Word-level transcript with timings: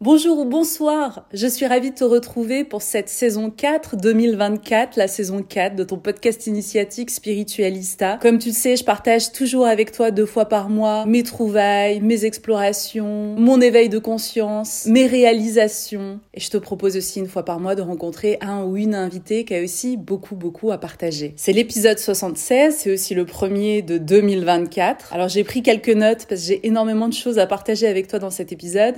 Bonjour 0.00 0.38
ou 0.38 0.44
bonsoir, 0.44 1.26
je 1.32 1.48
suis 1.48 1.66
ravie 1.66 1.90
de 1.90 1.96
te 1.96 2.04
retrouver 2.04 2.62
pour 2.62 2.82
cette 2.82 3.08
saison 3.08 3.50
4 3.50 3.96
2024, 3.96 4.94
la 4.94 5.08
saison 5.08 5.42
4 5.42 5.74
de 5.74 5.82
ton 5.82 5.98
podcast 5.98 6.46
initiatique 6.46 7.10
Spiritualista. 7.10 8.16
Comme 8.22 8.38
tu 8.38 8.50
le 8.50 8.54
sais, 8.54 8.76
je 8.76 8.84
partage 8.84 9.32
toujours 9.32 9.66
avec 9.66 9.90
toi 9.90 10.12
deux 10.12 10.24
fois 10.24 10.44
par 10.44 10.68
mois 10.68 11.04
mes 11.04 11.24
trouvailles, 11.24 12.00
mes 12.00 12.24
explorations, 12.24 13.34
mon 13.38 13.60
éveil 13.60 13.88
de 13.88 13.98
conscience, 13.98 14.86
mes 14.86 15.08
réalisations. 15.08 16.20
Et 16.32 16.38
je 16.38 16.48
te 16.48 16.58
propose 16.58 16.96
aussi 16.96 17.18
une 17.18 17.26
fois 17.26 17.44
par 17.44 17.58
mois 17.58 17.74
de 17.74 17.82
rencontrer 17.82 18.38
un 18.40 18.62
ou 18.62 18.76
une 18.76 18.94
invitée 18.94 19.44
qui 19.44 19.56
a 19.56 19.60
aussi 19.60 19.96
beaucoup 19.96 20.36
beaucoup 20.36 20.70
à 20.70 20.78
partager. 20.78 21.34
C'est 21.34 21.52
l'épisode 21.52 21.98
76, 21.98 22.76
c'est 22.76 22.92
aussi 22.92 23.16
le 23.16 23.26
premier 23.26 23.82
de 23.82 23.98
2024. 23.98 25.12
Alors 25.12 25.28
j'ai 25.28 25.42
pris 25.42 25.64
quelques 25.64 25.88
notes 25.88 26.26
parce 26.28 26.42
que 26.42 26.46
j'ai 26.46 26.64
énormément 26.68 27.08
de 27.08 27.14
choses 27.14 27.40
à 27.40 27.48
partager 27.48 27.88
avec 27.88 28.06
toi 28.06 28.20
dans 28.20 28.30
cet 28.30 28.52
épisode. 28.52 28.94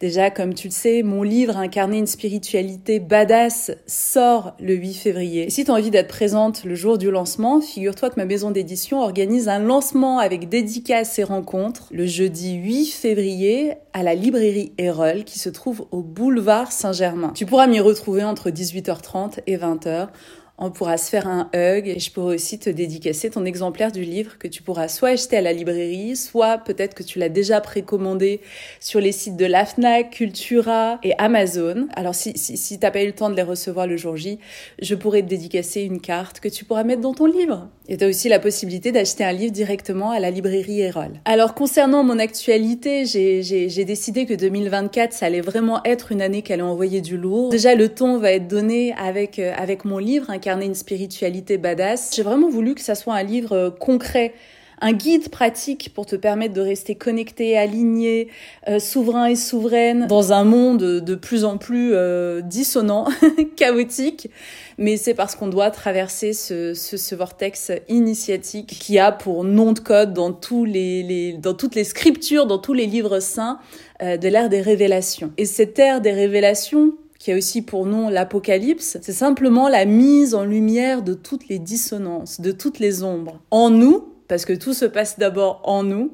Déjà, 0.00 0.30
comme 0.30 0.54
tu 0.54 0.68
le 0.68 0.72
sais, 0.72 1.02
mon 1.02 1.24
livre 1.24 1.56
Incarner 1.56 1.98
une 1.98 2.06
spiritualité 2.06 3.00
badass 3.00 3.72
sort 3.88 4.54
le 4.60 4.74
8 4.74 4.94
février. 4.94 5.50
Si 5.50 5.64
tu 5.64 5.72
as 5.72 5.74
envie 5.74 5.90
d'être 5.90 6.06
présente 6.06 6.62
le 6.62 6.76
jour 6.76 6.98
du 6.98 7.10
lancement, 7.10 7.60
figure-toi 7.60 8.10
que 8.10 8.14
ma 8.16 8.24
maison 8.24 8.52
d'édition 8.52 9.00
organise 9.00 9.48
un 9.48 9.58
lancement 9.58 10.20
avec 10.20 10.48
dédicaces 10.48 11.18
et 11.18 11.24
rencontres 11.24 11.88
le 11.90 12.06
jeudi 12.06 12.54
8 12.54 12.86
février 12.92 13.72
à 13.92 14.04
la 14.04 14.14
librairie 14.14 14.72
Erol 14.78 15.24
qui 15.24 15.40
se 15.40 15.48
trouve 15.48 15.86
au 15.90 16.02
boulevard 16.02 16.70
Saint-Germain. 16.70 17.32
Tu 17.34 17.44
pourras 17.44 17.66
m'y 17.66 17.80
retrouver 17.80 18.22
entre 18.22 18.50
18h30 18.50 19.40
et 19.48 19.56
20h 19.56 20.10
on 20.58 20.70
pourra 20.70 20.96
se 20.96 21.08
faire 21.08 21.28
un 21.28 21.50
hug 21.54 21.88
et 21.88 21.98
je 21.98 22.10
pourrai 22.10 22.34
aussi 22.34 22.58
te 22.58 22.68
dédicacer 22.68 23.30
ton 23.30 23.44
exemplaire 23.44 23.92
du 23.92 24.02
livre 24.02 24.38
que 24.38 24.48
tu 24.48 24.62
pourras 24.62 24.88
soit 24.88 25.10
acheter 25.10 25.36
à 25.36 25.40
la 25.40 25.52
librairie, 25.52 26.16
soit 26.16 26.58
peut-être 26.58 26.94
que 26.94 27.02
tu 27.02 27.18
l'as 27.18 27.28
déjà 27.28 27.60
précommandé 27.60 28.40
sur 28.80 29.00
les 29.00 29.12
sites 29.12 29.36
de 29.36 29.46
la 29.46 29.64
FNAC, 29.64 30.10
Cultura 30.10 30.98
et 31.04 31.14
Amazon. 31.18 31.86
Alors 31.94 32.14
si, 32.14 32.32
si, 32.36 32.56
si 32.56 32.78
t'as 32.78 32.90
pas 32.90 33.02
eu 33.02 33.06
le 33.06 33.12
temps 33.12 33.30
de 33.30 33.36
les 33.36 33.42
recevoir 33.42 33.86
le 33.86 33.96
jour 33.96 34.16
J, 34.16 34.38
je 34.82 34.94
pourrais 34.94 35.22
te 35.22 35.28
dédicacer 35.28 35.82
une 35.82 36.00
carte 36.00 36.40
que 36.40 36.48
tu 36.48 36.64
pourras 36.64 36.84
mettre 36.84 37.02
dans 37.02 37.14
ton 37.14 37.26
livre. 37.26 37.68
Et 37.90 37.96
tu 37.96 38.04
as 38.04 38.08
aussi 38.08 38.28
la 38.28 38.38
possibilité 38.38 38.92
d'acheter 38.92 39.24
un 39.24 39.32
livre 39.32 39.52
directement 39.52 40.10
à 40.10 40.20
la 40.20 40.30
librairie 40.30 40.82
Erol. 40.82 41.20
Alors 41.24 41.54
concernant 41.54 42.04
mon 42.04 42.18
actualité, 42.18 43.06
j'ai 43.06 43.84
décidé 43.84 44.26
que 44.26 44.34
2024, 44.34 45.12
ça 45.12 45.26
allait 45.26 45.40
vraiment 45.40 45.80
être 45.84 46.12
une 46.12 46.20
année 46.20 46.42
qui 46.42 46.52
allait 46.52 46.62
envoyer 46.62 47.00
du 47.00 47.16
lourd. 47.16 47.48
Déjà, 47.48 47.74
le 47.74 47.88
ton 47.88 48.18
va 48.18 48.32
être 48.32 48.46
donné 48.46 48.92
avec, 48.98 49.38
euh, 49.38 49.52
avec 49.56 49.86
mon 49.86 49.98
livre, 49.98 50.28
Une 50.48 50.74
spiritualité 50.74 51.58
badass. 51.58 52.12
J'ai 52.16 52.22
vraiment 52.22 52.48
voulu 52.48 52.74
que 52.74 52.80
ça 52.80 52.94
soit 52.94 53.14
un 53.14 53.22
livre 53.22 53.52
euh, 53.52 53.70
concret 53.70 54.32
un 54.80 54.92
guide 54.92 55.28
pratique 55.28 55.90
pour 55.92 56.06
te 56.06 56.14
permettre 56.14 56.54
de 56.54 56.60
rester 56.60 56.94
connecté, 56.94 57.58
aligné, 57.58 58.28
euh, 58.68 58.78
souverain 58.78 59.26
et 59.26 59.34
souveraine 59.34 60.06
dans 60.06 60.32
un 60.32 60.44
monde 60.44 61.00
de 61.00 61.14
plus 61.16 61.44
en 61.44 61.58
plus 61.58 61.90
euh, 61.94 62.42
dissonant, 62.42 63.08
chaotique. 63.56 64.30
Mais 64.78 64.96
c'est 64.96 65.14
parce 65.14 65.34
qu'on 65.34 65.48
doit 65.48 65.72
traverser 65.72 66.32
ce, 66.32 67.14
vortex 67.16 67.72
initiatique 67.88 68.78
qui 68.78 69.00
a 69.00 69.10
pour 69.10 69.42
nom 69.42 69.72
de 69.72 69.80
code 69.80 70.14
dans, 70.14 70.32
tous 70.32 70.64
les, 70.64 71.32
dans 71.32 71.54
toutes 71.54 71.74
les 71.74 71.82
scriptures, 71.82 72.46
dans 72.46 72.58
tous 72.58 72.74
les 72.74 72.86
livres 72.86 73.18
saints 73.18 73.58
de 74.00 74.28
l'ère 74.28 74.48
des 74.48 74.60
révélations. 74.60 75.32
Et 75.38 75.44
cette 75.44 75.76
ère 75.80 76.00
des 76.00 76.12
révélations, 76.12 76.92
qui 77.18 77.32
a 77.32 77.36
aussi 77.36 77.62
pour 77.62 77.86
nom 77.86 78.08
l'Apocalypse, 78.08 78.98
c'est 79.02 79.12
simplement 79.12 79.68
la 79.68 79.84
mise 79.84 80.34
en 80.34 80.44
lumière 80.44 81.02
de 81.02 81.14
toutes 81.14 81.48
les 81.48 81.58
dissonances, 81.58 82.40
de 82.40 82.52
toutes 82.52 82.78
les 82.78 83.02
ombres. 83.02 83.40
En 83.50 83.70
nous, 83.70 84.12
parce 84.28 84.44
que 84.44 84.52
tout 84.52 84.74
se 84.74 84.84
passe 84.84 85.18
d'abord 85.18 85.60
en 85.64 85.82
nous, 85.82 86.12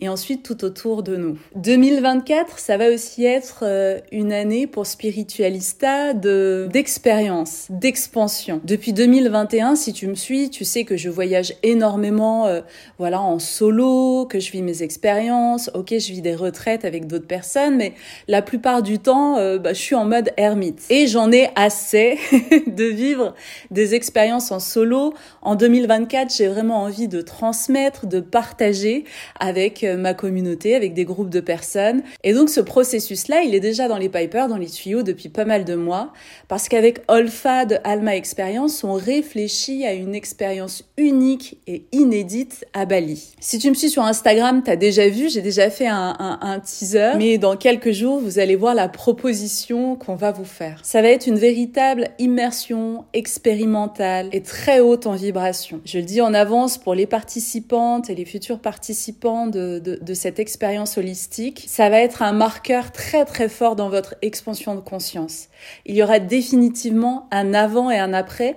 et 0.00 0.08
ensuite 0.08 0.42
tout 0.42 0.64
autour 0.64 1.04
de 1.04 1.16
nous. 1.16 1.38
2024, 1.54 2.58
ça 2.58 2.76
va 2.76 2.90
aussi 2.90 3.24
être 3.24 3.60
euh, 3.62 4.00
une 4.10 4.32
année 4.32 4.66
pour 4.66 4.86
Spiritualista 4.86 6.14
de 6.14 6.68
d'expérience, 6.72 7.68
d'expansion. 7.70 8.60
Depuis 8.64 8.92
2021, 8.92 9.76
si 9.76 9.92
tu 9.92 10.08
me 10.08 10.16
suis, 10.16 10.50
tu 10.50 10.64
sais 10.64 10.84
que 10.84 10.96
je 10.96 11.08
voyage 11.08 11.54
énormément 11.62 12.46
euh, 12.46 12.60
voilà 12.98 13.20
en 13.20 13.38
solo, 13.38 14.26
que 14.26 14.40
je 14.40 14.50
vis 14.50 14.62
mes 14.62 14.82
expériences, 14.82 15.70
OK, 15.74 15.90
je 15.90 16.12
vis 16.12 16.22
des 16.22 16.34
retraites 16.34 16.84
avec 16.84 17.06
d'autres 17.06 17.28
personnes, 17.28 17.76
mais 17.76 17.94
la 18.26 18.42
plupart 18.42 18.82
du 18.82 18.98
temps 18.98 19.36
euh, 19.38 19.58
bah, 19.58 19.74
je 19.74 19.80
suis 19.80 19.94
en 19.94 20.06
mode 20.06 20.30
ermite 20.36 20.82
et 20.90 21.06
j'en 21.06 21.30
ai 21.30 21.50
assez 21.54 22.18
de 22.66 22.84
vivre 22.84 23.34
des 23.70 23.94
expériences 23.94 24.50
en 24.50 24.58
solo. 24.58 25.14
En 25.40 25.54
2024, 25.54 26.34
j'ai 26.34 26.48
vraiment 26.48 26.82
envie 26.82 27.06
de 27.06 27.20
transmettre, 27.20 28.08
de 28.08 28.18
partager 28.18 29.04
avec 29.38 29.83
ma 29.84 30.14
communauté, 30.14 30.74
avec 30.74 30.94
des 30.94 31.04
groupes 31.04 31.30
de 31.30 31.40
personnes. 31.40 32.02
Et 32.22 32.32
donc 32.32 32.50
ce 32.50 32.60
processus-là, 32.60 33.42
il 33.42 33.54
est 33.54 33.60
déjà 33.60 33.88
dans 33.88 33.98
les 33.98 34.08
pipers, 34.08 34.48
dans 34.48 34.56
les 34.56 34.66
tuyaux 34.66 35.02
depuis 35.02 35.28
pas 35.28 35.44
mal 35.44 35.64
de 35.64 35.74
mois, 35.74 36.12
parce 36.48 36.68
qu'avec 36.68 37.00
Olfa 37.08 37.64
de 37.64 37.76
Alma 37.84 38.16
Experience, 38.16 38.84
on 38.84 38.94
réfléchit 38.94 39.84
à 39.86 39.92
une 39.92 40.14
expérience 40.14 40.84
unique 40.96 41.58
et 41.66 41.84
inédite 41.92 42.66
à 42.72 42.86
Bali. 42.86 43.34
Si 43.40 43.58
tu 43.58 43.68
me 43.68 43.74
suis 43.74 43.90
sur 43.90 44.02
Instagram, 44.02 44.62
t'as 44.64 44.76
déjà 44.76 45.08
vu, 45.08 45.28
j'ai 45.28 45.42
déjà 45.42 45.70
fait 45.70 45.86
un, 45.86 46.16
un 46.18 46.60
teaser, 46.60 47.12
mais 47.18 47.38
dans 47.38 47.56
quelques 47.56 47.92
jours, 47.92 48.18
vous 48.20 48.38
allez 48.38 48.56
voir 48.56 48.74
la 48.74 48.88
proposition 48.88 49.96
qu'on 49.96 50.14
va 50.14 50.32
vous 50.32 50.44
faire. 50.44 50.80
Ça 50.82 51.02
va 51.02 51.08
être 51.08 51.26
une 51.26 51.38
véritable 51.38 52.08
immersion 52.18 53.04
expérimentale 53.12 54.28
et 54.32 54.42
très 54.42 54.80
haute 54.80 55.06
en 55.06 55.14
vibration. 55.14 55.80
Je 55.84 55.98
le 55.98 56.04
dis 56.04 56.20
en 56.20 56.34
avance 56.34 56.78
pour 56.78 56.94
les 56.94 57.06
participantes 57.06 58.10
et 58.10 58.14
les 58.14 58.24
futurs 58.24 58.58
participants 58.58 59.46
de 59.46 59.73
de, 59.78 60.14
cette 60.14 60.38
expérience 60.38 60.98
holistique, 60.98 61.64
ça 61.66 61.88
va 61.90 62.00
être 62.00 62.22
un 62.22 62.32
marqueur 62.32 62.92
très 62.92 63.24
très 63.24 63.48
fort 63.48 63.76
dans 63.76 63.88
votre 63.88 64.14
expansion 64.22 64.74
de 64.74 64.80
conscience. 64.80 65.48
Il 65.86 65.94
y 65.94 66.02
aura 66.02 66.18
définitivement 66.18 67.28
un 67.30 67.54
avant 67.54 67.90
et 67.90 67.98
un 67.98 68.12
après, 68.12 68.56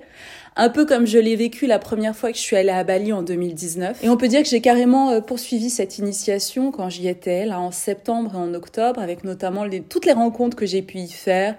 un 0.56 0.69
peu 0.69 0.86
comme 0.86 1.06
je 1.06 1.19
l'ai 1.19 1.36
vécu 1.36 1.68
la 1.68 1.80
première 1.80 2.16
fois 2.16 2.31
que 2.31 2.38
je 2.38 2.42
suis 2.42 2.56
allée 2.56 2.72
à 2.72 2.84
Bali 2.84 3.14
en 3.14 3.22
2019. 3.22 4.04
Et 4.04 4.10
on 4.10 4.18
peut 4.18 4.28
dire 4.28 4.42
que 4.42 4.50
j'ai 4.50 4.62
carrément 4.62 5.12
euh, 5.12 5.22
poursuivi 5.22 5.69
cette 5.69 6.00
initiation 6.00 6.72
quand 6.72 6.90
j'y 6.90 7.08
étais, 7.08 7.46
là 7.46 7.60
en 7.60 7.72
septembre 7.72 8.31
et 8.34 8.38
en 8.38 8.54
octobre, 8.54 9.00
avec 9.00 9.24
notamment 9.24 9.66
toutes 9.88 10.06
les 10.06 10.14
rencontres 10.14 10.58
que 10.58 10.66
j'ai 10.66 10.81
pu 10.81 10.98
y 10.98 11.10
faire, 11.10 11.56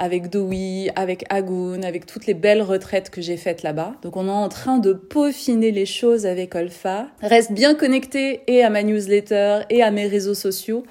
avec 0.00 0.30
Dewey, 0.30 0.90
avec 0.96 1.24
Agoun, 1.28 1.84
avec 1.84 2.06
toutes 2.06 2.26
les 2.26 2.32
belles 2.32 2.62
retraites 2.62 3.10
que 3.10 3.20
j'ai 3.20 3.36
faites 3.36 3.62
là-bas. 3.62 3.92
Donc 4.02 4.16
on 4.16 4.26
est 4.26 4.30
en 4.30 4.48
train 4.48 4.78
de 4.78 4.94
peaufiner 4.94 5.70
les 5.70 5.84
choses 5.86 6.24
avec 6.24 6.54
Olfa. 6.54 7.08
Reste 7.20 7.52
bien 7.52 7.74
connecté 7.74 8.40
et 8.46 8.64
à 8.64 8.70
ma 8.70 8.82
newsletter 8.82 9.60
et 9.68 9.82
à 9.82 9.90
mes 9.90 10.06
réseaux 10.06 10.34
sociaux 10.34 10.84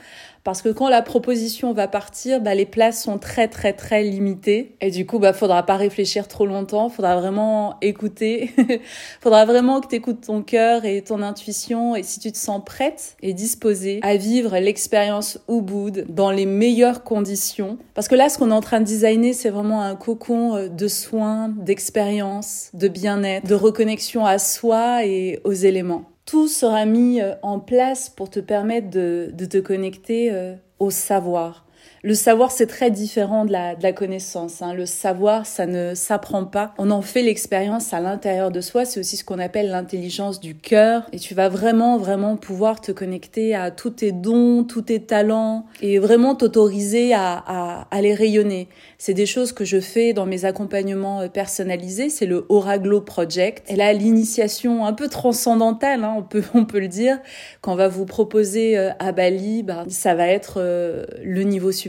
parce 0.44 0.62
que 0.62 0.70
quand 0.70 0.90
la 0.90 1.02
proposition 1.02 1.74
va 1.74 1.88
partir, 1.88 2.42
bah, 2.42 2.56
les 2.56 2.66
places 2.66 3.04
sont 3.04 3.18
très 3.18 3.48
très 3.48 3.74
très 3.74 4.04
limitées. 4.04 4.76
Et 4.82 4.92
du 4.92 5.06
coup 5.06 5.20
bah 5.20 5.34
faudra 5.34 5.64
pas 5.64 5.76
réfléchir 5.76 6.28
trop 6.28 6.46
longtemps, 6.46 6.90
faudra 6.90 7.20
vraiment 7.20 7.78
écouter, 7.82 8.52
faudra 9.22 9.46
vraiment 9.46 9.82
que 9.82 9.88
tu 9.88 9.96
écoutes 9.96 10.22
ton 10.22 10.42
cœur 10.42 10.86
et 10.86 11.02
ton 11.02 11.22
intuition. 11.22 11.96
Et 11.96 12.04
si 12.04 12.20
tu 12.20 12.32
te 12.32 12.38
sens 12.38 12.62
prête 12.66 13.16
et 13.22 13.34
disposée 13.34 14.00
à 14.02 14.16
vivre 14.16 14.58
l'expérience 14.58 15.40
Ubud 15.50 16.06
dans 16.10 16.32
les 16.32 16.46
meilleures 16.46 17.04
conditions. 17.04 17.78
Parce 17.94 18.08
que 18.08 18.16
là 18.16 18.30
ce 18.30 18.38
qu'on 18.38 18.52
est 18.52 18.54
en 18.54 18.62
train 18.62 18.80
de 18.80 18.86
designer 18.86 19.34
c'est 19.34 19.50
vraiment 19.50 19.82
un 19.82 19.96
cocon 19.96 20.56
euh, 20.56 20.68
de 20.68 20.88
soins, 20.88 21.50
d'expérience, 21.50 22.70
de 22.74 22.88
bien-être, 22.88 23.46
de 23.48 23.56
reconnexion 23.56 24.26
à 24.26 24.40
soi 24.40 25.06
et 25.06 25.40
aux 25.44 25.54
éléments 25.54 26.06
tout 26.30 26.48
sera 26.48 26.86
mis 26.86 27.22
euh, 27.22 27.34
en 27.42 27.60
place 27.60 28.08
pour 28.08 28.30
te 28.30 28.40
permettre 28.40 28.92
de, 28.92 29.34
te 29.50 29.58
connecter 29.58 30.32
euh, 30.32 30.54
au 30.78 30.92
savoir. 30.92 31.66
Le 32.02 32.14
savoir, 32.14 32.52
c'est 32.52 32.68
très 32.68 32.92
différent 32.92 33.44
de 33.44 33.52
la, 33.52 33.76
de 33.76 33.84
la 33.84 33.92
connaissance. 33.92 34.62
Hein. 34.62 34.74
Le 34.74 34.86
savoir, 34.86 35.46
ça 35.46 35.66
ne 35.66 35.94
s'apprend 35.96 36.46
pas. 36.46 36.74
On 36.78 36.92
en 36.92 37.02
fait 37.02 37.22
l'expérience 37.22 37.94
à 37.94 38.00
l'intérieur 38.00 38.52
de 38.52 38.62
soi. 38.62 38.86
C'est 38.86 39.02
aussi 39.02 39.18
ce 39.18 39.26
qu'on 39.26 39.40
appelle 39.40 39.70
l'intelligence 39.70 40.40
du 40.40 40.56
cœur. 40.56 41.10
Et 41.12 41.20
tu 41.20 41.34
vas 41.34 41.50
vraiment, 41.50 41.98
vraiment 41.98 42.38
pouvoir 42.38 42.80
te 42.80 42.94
connecter 42.94 43.54
à 43.54 43.70
tous 43.70 43.90
tes 43.90 44.14
dons, 44.14 44.64
tous 44.64 44.84
tes 44.84 45.02
talents 45.02 45.66
et 45.82 46.00
vraiment 46.00 46.36
t'autoriser 46.36 47.14
à, 47.14 47.44
à, 47.46 47.88
à 47.92 48.02
les 48.02 48.14
rayonner. 48.14 48.70
C'est 48.98 49.14
des 49.14 49.26
choses 49.26 49.52
que 49.52 49.66
je 49.66 49.82
fais 49.82 50.14
dans 50.14 50.26
mes 50.26 50.46
accompagnements 50.46 51.22
euh, 51.22 51.28
personnalisés. 51.28 52.10
C'est 52.10 52.26
le 52.26 52.46
Oraglo 52.48 53.02
Project. 53.02 53.70
Et 53.70 53.76
là, 53.76 53.92
l'initiation 53.92 54.86
un 54.86 54.94
peu 54.94 55.10
transcendantale, 55.10 56.06
hein, 56.06 56.16
on 56.18 56.24
peut, 56.24 56.44
on 56.54 56.64
peut 56.64 56.80
le 56.80 56.88
dire, 56.88 57.20
qu'on 57.62 57.76
va 57.76 57.90
vous 57.90 58.06
proposer 58.06 58.78
euh, 58.78 58.92
à 59.00 59.12
Bali, 59.12 59.64
bah, 59.64 59.84
ça 59.90 60.16
va 60.16 60.28
être 60.28 60.56
euh, 60.58 61.06
le 61.24 61.44
niveau 61.44 61.74
supérieur 61.74 61.89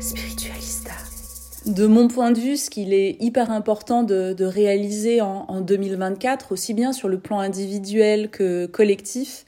Spiritualista. 0.00 0.92
De 1.66 1.86
mon 1.86 2.06
point 2.06 2.30
de 2.30 2.38
vue, 2.38 2.56
ce 2.56 2.70
qu'il 2.70 2.94
est 2.94 3.16
hyper 3.20 3.50
important 3.50 4.04
de, 4.04 4.44
réaliser 4.44 5.20
en, 5.20 5.60
2024, 5.60 6.52
aussi 6.52 6.74
bien 6.74 6.92
sur 6.92 7.08
le 7.08 7.18
plan 7.18 7.40
individuel 7.40 8.30
que 8.30 8.66
collectif, 8.66 9.44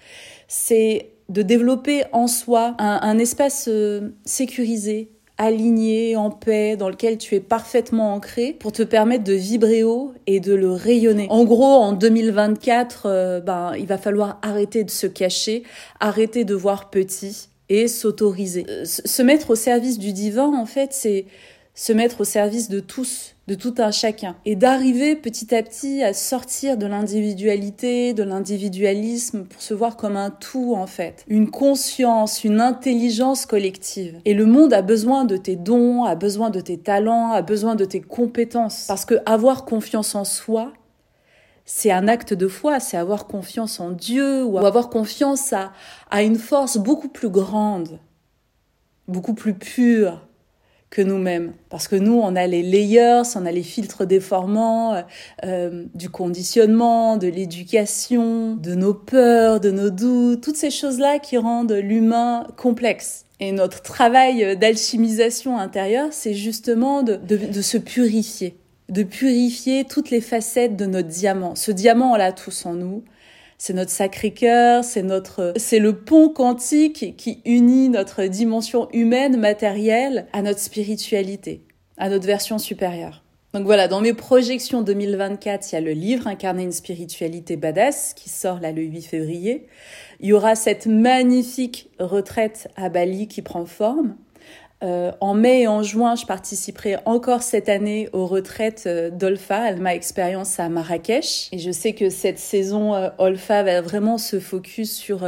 c'est 0.48 1.10
de 1.28 1.42
développer 1.42 2.02
en 2.12 2.26
soi 2.26 2.74
un, 2.78 3.18
espace 3.18 3.66
euh, 3.68 4.10
sécurisé, 4.24 5.10
aligné, 5.36 6.16
en 6.16 6.30
paix, 6.30 6.76
dans 6.76 6.88
lequel 6.88 7.18
tu 7.18 7.36
es 7.36 7.40
parfaitement 7.40 8.14
ancré 8.14 8.52
pour 8.52 8.72
te 8.72 8.82
permettre 8.82 9.22
de 9.22 9.34
vibrer 9.34 9.84
haut 9.84 10.12
et 10.26 10.40
de 10.40 10.54
le 10.54 10.72
rayonner. 10.72 11.28
En 11.30 11.44
gros, 11.44 11.64
en 11.64 11.92
2024, 11.92 13.02
euh, 13.06 13.40
ben, 13.40 13.74
il 13.78 13.86
va 13.86 13.98
falloir 13.98 14.40
arrêter 14.42 14.82
de 14.82 14.90
se 14.90 15.06
cacher, 15.06 15.62
arrêter 16.00 16.44
de 16.44 16.54
voir 16.54 16.90
petit 16.90 17.48
et 17.68 17.88
s'autoriser. 17.88 18.66
Euh, 18.68 18.84
se 18.84 19.22
mettre 19.22 19.50
au 19.50 19.54
service 19.54 19.98
du 19.98 20.12
divin, 20.12 20.52
en 20.54 20.66
fait, 20.66 20.92
c'est 20.92 21.26
se 21.78 21.92
mettre 21.92 22.22
au 22.22 22.24
service 22.24 22.68
de 22.68 22.80
tous, 22.80 23.36
de 23.46 23.54
tout 23.54 23.74
un 23.78 23.92
chacun, 23.92 24.34
et 24.44 24.56
d'arriver 24.56 25.14
petit 25.14 25.54
à 25.54 25.62
petit 25.62 26.02
à 26.02 26.12
sortir 26.12 26.76
de 26.76 26.86
l'individualité, 26.86 28.14
de 28.14 28.24
l'individualisme, 28.24 29.44
pour 29.44 29.62
se 29.62 29.74
voir 29.74 29.96
comme 29.96 30.16
un 30.16 30.30
tout 30.30 30.74
en 30.74 30.88
fait, 30.88 31.24
une 31.28 31.48
conscience, 31.52 32.42
une 32.42 32.60
intelligence 32.60 33.46
collective. 33.46 34.18
Et 34.24 34.34
le 34.34 34.44
monde 34.44 34.72
a 34.72 34.82
besoin 34.82 35.24
de 35.24 35.36
tes 35.36 35.54
dons, 35.54 36.02
a 36.02 36.16
besoin 36.16 36.50
de 36.50 36.60
tes 36.60 36.78
talents, 36.78 37.30
a 37.30 37.42
besoin 37.42 37.76
de 37.76 37.84
tes 37.84 38.00
compétences, 38.00 38.86
parce 38.88 39.04
que 39.04 39.14
avoir 39.24 39.64
confiance 39.64 40.16
en 40.16 40.24
soi, 40.24 40.72
c'est 41.70 41.90
un 41.90 42.08
acte 42.08 42.32
de 42.32 42.48
foi, 42.48 42.80
c'est 42.80 42.96
avoir 42.96 43.26
confiance 43.26 43.78
en 43.78 43.90
Dieu 43.90 44.42
ou 44.42 44.56
avoir 44.56 44.88
confiance 44.88 45.52
à, 45.52 45.70
à 46.10 46.22
une 46.22 46.36
force 46.36 46.78
beaucoup 46.78 47.10
plus 47.10 47.28
grande, 47.28 48.00
beaucoup 49.06 49.34
plus 49.34 49.52
pure 49.52 50.26
que 50.88 51.02
nous-mêmes. 51.02 51.52
Parce 51.68 51.86
que 51.86 51.94
nous, 51.94 52.14
on 52.14 52.36
a 52.36 52.46
les 52.46 52.62
layers, 52.62 53.20
on 53.36 53.44
a 53.44 53.52
les 53.52 53.62
filtres 53.62 54.06
déformants, 54.06 55.04
euh, 55.44 55.84
du 55.94 56.08
conditionnement, 56.08 57.18
de 57.18 57.28
l'éducation, 57.28 58.56
de 58.56 58.74
nos 58.74 58.94
peurs, 58.94 59.60
de 59.60 59.70
nos 59.70 59.90
doutes, 59.90 60.40
toutes 60.40 60.56
ces 60.56 60.70
choses-là 60.70 61.18
qui 61.18 61.36
rendent 61.36 61.72
l'humain 61.72 62.46
complexe. 62.56 63.26
Et 63.40 63.52
notre 63.52 63.82
travail 63.82 64.56
d'alchimisation 64.56 65.58
intérieure, 65.58 66.08
c'est 66.12 66.32
justement 66.32 67.02
de, 67.02 67.16
de 67.16 67.60
se 67.60 67.76
purifier 67.76 68.57
de 68.88 69.02
purifier 69.02 69.84
toutes 69.84 70.10
les 70.10 70.20
facettes 70.20 70.76
de 70.76 70.86
notre 70.86 71.08
diamant. 71.08 71.54
Ce 71.54 71.70
diamant, 71.70 72.12
on 72.12 72.16
l'a 72.16 72.32
tous 72.32 72.66
en 72.66 72.74
nous. 72.74 73.04
C'est 73.58 73.74
notre 73.74 73.90
sacré 73.90 74.30
cœur, 74.30 74.84
c'est 74.84 75.02
notre, 75.02 75.52
c'est 75.56 75.80
le 75.80 75.96
pont 75.96 76.28
quantique 76.28 77.16
qui 77.16 77.40
unit 77.44 77.88
notre 77.88 78.24
dimension 78.24 78.88
humaine, 78.92 79.36
matérielle, 79.36 80.26
à 80.32 80.42
notre 80.42 80.60
spiritualité, 80.60 81.62
à 81.96 82.08
notre 82.08 82.26
version 82.26 82.58
supérieure. 82.58 83.24
Donc 83.54 83.64
voilà, 83.64 83.88
dans 83.88 84.00
mes 84.00 84.12
projections 84.12 84.82
2024, 84.82 85.72
il 85.72 85.74
y 85.74 85.78
a 85.78 85.80
le 85.80 85.92
livre 85.92 86.26
Incarner 86.26 86.62
une 86.62 86.72
spiritualité 86.72 87.56
badass 87.56 88.12
qui 88.14 88.28
sort 88.28 88.60
là 88.60 88.72
le 88.72 88.82
8 88.82 89.02
février. 89.02 89.66
Il 90.20 90.28
y 90.28 90.32
aura 90.34 90.54
cette 90.54 90.86
magnifique 90.86 91.90
retraite 91.98 92.68
à 92.76 92.90
Bali 92.90 93.26
qui 93.26 93.40
prend 93.40 93.64
forme. 93.64 94.16
Euh, 94.84 95.10
en 95.20 95.34
mai 95.34 95.62
et 95.62 95.68
en 95.68 95.82
juin, 95.82 96.14
je 96.14 96.24
participerai 96.24 96.98
encore 97.04 97.42
cette 97.42 97.68
année 97.68 98.08
aux 98.12 98.26
retraites 98.26 98.84
euh, 98.86 99.10
d'Olfa, 99.10 99.56
Alma 99.56 99.92
Expérience 99.92 100.60
à 100.60 100.68
Marrakech. 100.68 101.48
Et 101.50 101.58
je 101.58 101.72
sais 101.72 101.94
que 101.94 102.10
cette 102.10 102.38
saison 102.38 102.94
euh, 102.94 103.08
Olfa 103.18 103.64
va 103.64 103.80
vraiment 103.80 104.18
se 104.18 104.38
focus 104.38 104.94
sur 104.94 105.26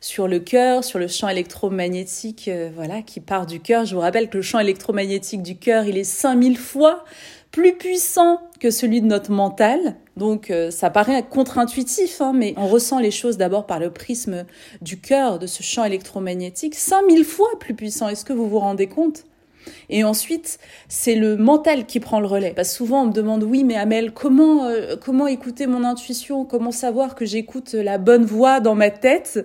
sur 0.00 0.28
le 0.28 0.38
cœur, 0.38 0.84
sur 0.84 0.98
le 0.98 1.08
champ 1.08 1.28
électromagnétique, 1.28 2.48
voilà, 2.74 3.02
qui 3.02 3.20
part 3.20 3.46
du 3.46 3.60
cœur. 3.60 3.84
Je 3.84 3.94
vous 3.94 4.00
rappelle 4.00 4.30
que 4.30 4.36
le 4.36 4.42
champ 4.42 4.60
électromagnétique 4.60 5.42
du 5.42 5.56
cœur, 5.56 5.84
il 5.84 5.98
est 5.98 6.04
5000 6.04 6.56
fois 6.56 7.04
plus 7.50 7.76
puissant 7.76 8.40
que 8.60 8.70
celui 8.70 9.00
de 9.00 9.06
notre 9.06 9.32
mental. 9.32 9.96
Donc 10.18 10.50
euh, 10.50 10.70
ça 10.70 10.90
paraît 10.90 11.22
contre-intuitif, 11.22 12.20
hein, 12.20 12.32
mais 12.34 12.52
on 12.56 12.66
ressent 12.66 12.98
les 12.98 13.12
choses 13.12 13.36
d'abord 13.36 13.66
par 13.66 13.78
le 13.78 13.90
prisme 13.90 14.44
du 14.82 15.00
cœur, 15.00 15.38
de 15.38 15.46
ce 15.46 15.62
champ 15.62 15.84
électromagnétique, 15.84 16.74
5000 16.74 17.24
fois 17.24 17.48
plus 17.60 17.74
puissant. 17.74 18.08
Est-ce 18.08 18.24
que 18.24 18.32
vous 18.32 18.48
vous 18.48 18.58
rendez 18.58 18.88
compte? 18.88 19.24
Et 19.90 20.04
ensuite, 20.04 20.58
c'est 20.88 21.14
le 21.14 21.36
mental 21.36 21.86
qui 21.86 22.00
prend 22.00 22.20
le 22.20 22.26
relais. 22.26 22.52
Parce 22.54 22.70
que 22.70 22.76
souvent, 22.76 23.02
on 23.02 23.06
me 23.06 23.12
demande, 23.12 23.42
oui, 23.42 23.64
mais 23.64 23.76
Amel, 23.76 24.12
comment, 24.12 24.66
euh, 24.66 24.96
comment 24.96 25.26
écouter 25.26 25.66
mon 25.66 25.84
intuition? 25.84 26.44
Comment 26.44 26.70
savoir 26.70 27.14
que 27.14 27.24
j'écoute 27.24 27.72
la 27.72 27.98
bonne 27.98 28.24
voix 28.24 28.60
dans 28.60 28.74
ma 28.74 28.90
tête? 28.90 29.44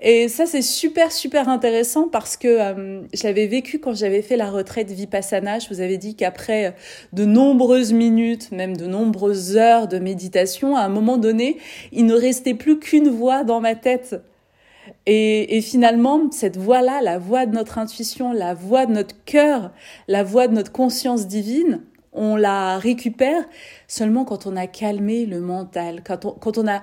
Et 0.00 0.28
ça, 0.28 0.46
c'est 0.46 0.62
super, 0.62 1.12
super 1.12 1.48
intéressant 1.48 2.08
parce 2.08 2.36
que 2.36 2.48
euh, 2.48 3.00
j'avais 3.12 3.46
vécu 3.46 3.78
quand 3.78 3.94
j'avais 3.94 4.22
fait 4.22 4.36
la 4.36 4.50
retraite 4.50 4.90
Vipassana. 4.90 5.58
Je 5.58 5.68
vous 5.68 5.80
avais 5.80 5.98
dit 5.98 6.14
qu'après 6.14 6.74
de 7.12 7.24
nombreuses 7.24 7.92
minutes, 7.92 8.52
même 8.52 8.76
de 8.76 8.86
nombreuses 8.86 9.56
heures 9.56 9.88
de 9.88 9.98
méditation, 9.98 10.76
à 10.76 10.82
un 10.82 10.88
moment 10.88 11.16
donné, 11.16 11.58
il 11.92 12.06
ne 12.06 12.14
restait 12.14 12.54
plus 12.54 12.78
qu'une 12.78 13.08
voix 13.08 13.44
dans 13.44 13.60
ma 13.60 13.74
tête. 13.74 14.16
Et, 15.08 15.60
finalement, 15.60 16.32
cette 16.32 16.56
voix-là, 16.56 17.00
la 17.00 17.18
voix 17.18 17.46
de 17.46 17.54
notre 17.54 17.78
intuition, 17.78 18.32
la 18.32 18.54
voix 18.54 18.86
de 18.86 18.92
notre 18.92 19.14
cœur, 19.24 19.70
la 20.08 20.24
voix 20.24 20.48
de 20.48 20.54
notre 20.54 20.72
conscience 20.72 21.28
divine, 21.28 21.82
on 22.12 22.34
la 22.34 22.78
récupère 22.78 23.44
seulement 23.86 24.24
quand 24.24 24.46
on 24.46 24.56
a 24.56 24.66
calmé 24.66 25.26
le 25.26 25.40
mental, 25.40 26.02
quand 26.02 26.58
on, 26.58 26.66
a 26.66 26.82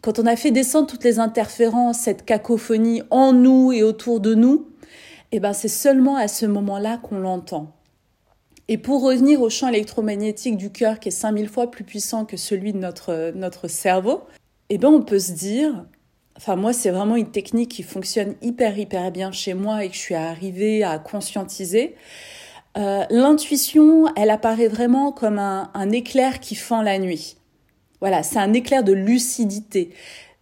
quand 0.00 0.18
on 0.18 0.26
a 0.26 0.34
fait 0.34 0.50
descendre 0.50 0.88
toutes 0.88 1.04
les 1.04 1.20
interférences, 1.20 1.98
cette 1.98 2.24
cacophonie 2.24 3.02
en 3.10 3.32
nous 3.32 3.70
et 3.70 3.82
autour 3.82 4.18
de 4.18 4.34
nous, 4.34 4.66
eh 5.30 5.38
ben 5.38 5.52
c'est 5.52 5.68
seulement 5.68 6.16
à 6.16 6.26
ce 6.26 6.46
moment-là 6.46 6.98
qu'on 6.98 7.18
l'entend. 7.18 7.72
Et 8.68 8.78
pour 8.78 9.02
revenir 9.02 9.42
au 9.42 9.50
champ 9.50 9.68
électromagnétique 9.68 10.56
du 10.56 10.70
cœur 10.70 10.98
qui 10.98 11.08
est 11.08 11.12
5000 11.12 11.48
fois 11.48 11.70
plus 11.70 11.84
puissant 11.84 12.24
que 12.24 12.36
celui 12.36 12.72
de 12.72 12.78
notre, 12.78 13.32
notre 13.34 13.68
cerveau, 13.68 14.22
eh 14.70 14.78
ben 14.78 14.88
on 14.88 15.02
peut 15.02 15.18
se 15.18 15.32
dire, 15.32 15.84
Enfin, 16.42 16.56
moi, 16.56 16.72
c'est 16.72 16.90
vraiment 16.90 17.14
une 17.14 17.30
technique 17.30 17.70
qui 17.70 17.84
fonctionne 17.84 18.34
hyper, 18.42 18.76
hyper 18.76 19.12
bien 19.12 19.30
chez 19.30 19.54
moi 19.54 19.84
et 19.84 19.88
que 19.88 19.94
je 19.94 20.00
suis 20.00 20.16
arrivée 20.16 20.82
à 20.82 20.98
conscientiser. 20.98 21.94
Euh, 22.76 23.04
l'intuition, 23.10 24.06
elle 24.16 24.28
apparaît 24.28 24.66
vraiment 24.66 25.12
comme 25.12 25.38
un, 25.38 25.90
éclair 25.92 26.40
qui 26.40 26.56
fend 26.56 26.82
la 26.82 26.98
nuit. 26.98 27.36
Voilà, 28.00 28.24
c'est 28.24 28.40
un 28.40 28.54
éclair 28.54 28.82
de 28.82 28.92
lucidité. 28.92 29.90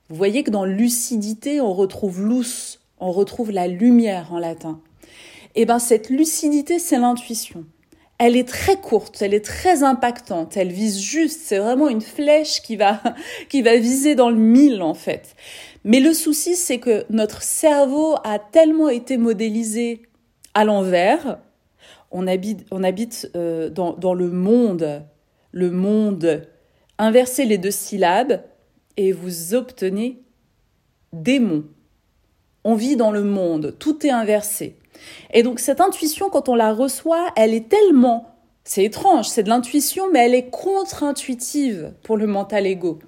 Vous 0.09 0.17
voyez 0.17 0.43
que 0.43 0.51
dans 0.51 0.65
lucidité, 0.65 1.61
on 1.61 1.75
retrouve 1.75 2.27
luz, 2.27 2.81
on 2.99 3.13
retrouve 3.13 3.51
la 3.51 3.67
lumière 3.67 4.33
en 4.33 4.39
latin. 4.39 4.81
Et 5.55 5.63
eh 5.63 5.65
ben, 5.67 5.79
cette 5.79 6.09
lucidité, 6.09 6.79
c'est 6.79 6.99
l'intuition. 6.99 7.67
Elle 8.17 8.37
est 8.37 8.49
très 8.49 8.77
courte, 8.77 9.21
elle 9.21 9.35
est 9.35 9.45
très 9.45 9.83
impactante, 9.83 10.57
elle 10.57 10.73
vise 10.73 11.01
juste, 11.01 11.41
c'est 11.43 11.59
vraiment 11.59 11.89
une 11.89 12.03
flèche 12.03 12.63
qui 12.63 12.77
va, 12.77 13.03
qui 13.51 13.61
va 13.61 13.77
viser 13.77 14.15
dans 14.15 14.31
le 14.31 14.37
mille, 14.37 14.81
en 14.81 14.95
fait. 14.95 15.35
Mais 15.85 16.01
le 16.01 16.13
souci, 16.13 16.57
c'est 16.57 16.79
que 16.79 17.05
notre 17.11 17.43
cerveau 17.43 18.17
a 18.25 18.39
tellement 18.39 18.89
été 18.89 19.17
modélisé 19.17 20.03
à 20.55 20.65
l'envers 20.65 21.39
On 22.11 22.27
habite, 22.27 23.31
euh, 23.37 23.71
dans, 23.71 23.93
dans 23.93 24.15
le 24.15 24.29
monde, 24.29 25.03
le 25.53 25.71
monde. 25.71 26.47
Inversez 26.99 27.45
les 27.45 27.59
deux 27.59 27.71
syllabes 27.71 28.43
et 28.97 29.13
vous 29.13 29.55
obtenez 29.55 30.23
démon. 31.13 31.65
On 32.65 32.75
vit 32.75 32.97
dans 32.97 33.11
le 33.11 33.23
monde, 33.23 33.75
tout 33.79 34.07
est 34.07 34.11
inversé. 34.11 34.77
Et 35.33 35.43
donc 35.43 35.61
cette 35.61 35.81
intuition, 35.81 36.29
quand 36.29 36.49
on 36.49 36.55
la 36.55 36.75
reçoit, 36.75 37.29
elle 37.37 37.55
est 37.55 37.71
tellement, 37.71 38.35
c'est 38.65 38.85
étrange, 38.85 39.29
c'est 39.29 39.43
de 39.43 39.49
l'intuition, 39.49 40.11
mais 40.13 40.27
elle 40.27 40.35
est 40.35 40.51
contre-intuitive 40.51 41.95
pour 42.03 42.19
le 42.19 42.27
mental 42.27 42.67
ego. 42.67 42.99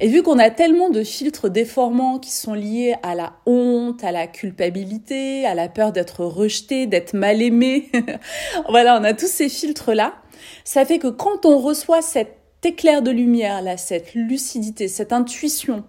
Et 0.00 0.06
vu 0.06 0.22
qu'on 0.22 0.38
a 0.38 0.50
tellement 0.50 0.90
de 0.90 1.02
filtres 1.02 1.50
déformants 1.50 2.20
qui 2.20 2.30
sont 2.30 2.54
liés 2.54 2.94
à 3.02 3.16
la 3.16 3.32
honte, 3.46 4.04
à 4.04 4.12
la 4.12 4.28
culpabilité, 4.28 5.44
à 5.44 5.54
la 5.54 5.68
peur 5.68 5.90
d'être 5.90 6.24
rejeté, 6.24 6.86
d'être 6.86 7.14
mal 7.14 7.42
aimé, 7.42 7.90
voilà, 8.68 8.98
on 9.00 9.04
a 9.04 9.12
tous 9.12 9.26
ces 9.26 9.48
filtres-là, 9.48 10.14
ça 10.62 10.84
fait 10.84 11.00
que 11.00 11.08
quand 11.08 11.46
on 11.46 11.58
reçoit 11.58 12.00
cet 12.00 12.36
éclair 12.64 13.02
de 13.02 13.10
lumière, 13.10 13.60
là, 13.60 13.76
cette 13.76 14.14
lucidité, 14.14 14.86
cette 14.86 15.12
intuition 15.12 15.84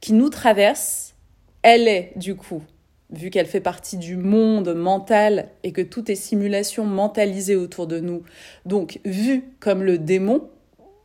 qui 0.00 0.14
nous 0.14 0.30
traverse, 0.30 1.14
elle 1.62 1.86
est, 1.86 2.12
du 2.16 2.34
coup, 2.34 2.62
vu 3.10 3.30
qu'elle 3.30 3.46
fait 3.46 3.60
partie 3.60 3.98
du 3.98 4.16
monde 4.16 4.74
mental 4.74 5.48
et 5.62 5.70
que 5.70 5.82
tout 5.82 6.10
est 6.10 6.16
simulation 6.16 6.84
mentalisée 6.84 7.54
autour 7.54 7.86
de 7.86 8.00
nous, 8.00 8.22
donc 8.66 8.98
vue 9.04 9.44
comme 9.60 9.84
le 9.84 9.98
démon, 9.98 10.48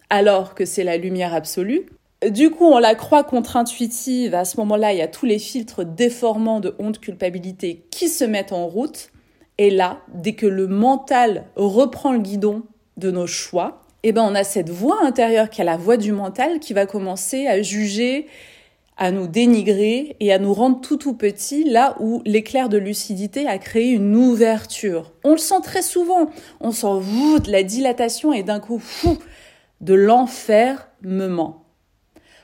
alors 0.10 0.56
que 0.56 0.66
c'est 0.66 0.84
la 0.84 0.98
lumière 0.98 1.36
absolue, 1.36 1.86
du 2.28 2.50
coup, 2.50 2.66
on 2.66 2.80
la 2.80 2.96
croit 2.96 3.24
contre-intuitive. 3.24 4.36
À 4.36 4.44
ce 4.44 4.58
moment-là, 4.58 4.92
il 4.92 5.00
y 5.00 5.02
a 5.02 5.08
tous 5.08 5.26
les 5.26 5.40
filtres 5.40 5.86
déformants 5.86 6.60
de 6.60 6.76
honte, 6.80 7.00
culpabilité 7.00 7.86
qui 7.92 8.10
se 8.10 8.26
mettent 8.26 8.52
en 8.52 8.68
route. 8.68 9.10
Et 9.58 9.70
là, 9.70 10.00
dès 10.14 10.34
que 10.34 10.46
le 10.46 10.68
mental 10.68 11.46
reprend 11.56 12.12
le 12.12 12.20
guidon 12.20 12.64
de 12.98 13.12
nos 13.12 13.28
choix, 13.28 13.84
eh 14.04 14.12
ben, 14.12 14.24
on 14.24 14.36
a 14.36 14.44
cette 14.44 14.70
voix 14.70 15.00
intérieure 15.04 15.50
qui 15.50 15.62
est 15.62 15.66
la 15.66 15.78
voix 15.78 15.98
du 15.98 16.12
mental 16.12 16.60
qui 16.60 16.74
va 16.74 16.86
commencer 16.86 17.48
à 17.48 17.62
juger, 17.62 18.28
à 18.98 19.12
nous 19.12 19.28
dénigrer 19.28 20.18
et 20.20 20.34
à 20.34 20.40
nous 20.40 20.54
rendre 20.54 20.82
tout 20.82 20.98
tout 20.98 21.14
petit 21.14 21.64
là 21.64 21.96
où 22.00 22.22
l'éclair 22.26 22.68
de 22.68 22.78
lucidité 22.78 23.48
a 23.48 23.58
créé 23.58 23.92
une 23.92 24.16
ouverture. 24.16 25.14
On 25.24 25.32
le 25.32 25.38
sent 25.38 25.62
très 25.64 25.82
souvent. 25.82 26.30
On 26.60 26.72
s'en 26.72 27.00
voûte, 27.00 27.48
la 27.48 27.64
dilatation 27.64 28.34
et 28.34 28.44
d'un 28.44 28.60
coup, 28.60 28.80
fou, 28.80 29.18
de 29.80 29.94
l'enfermement. 29.94 31.69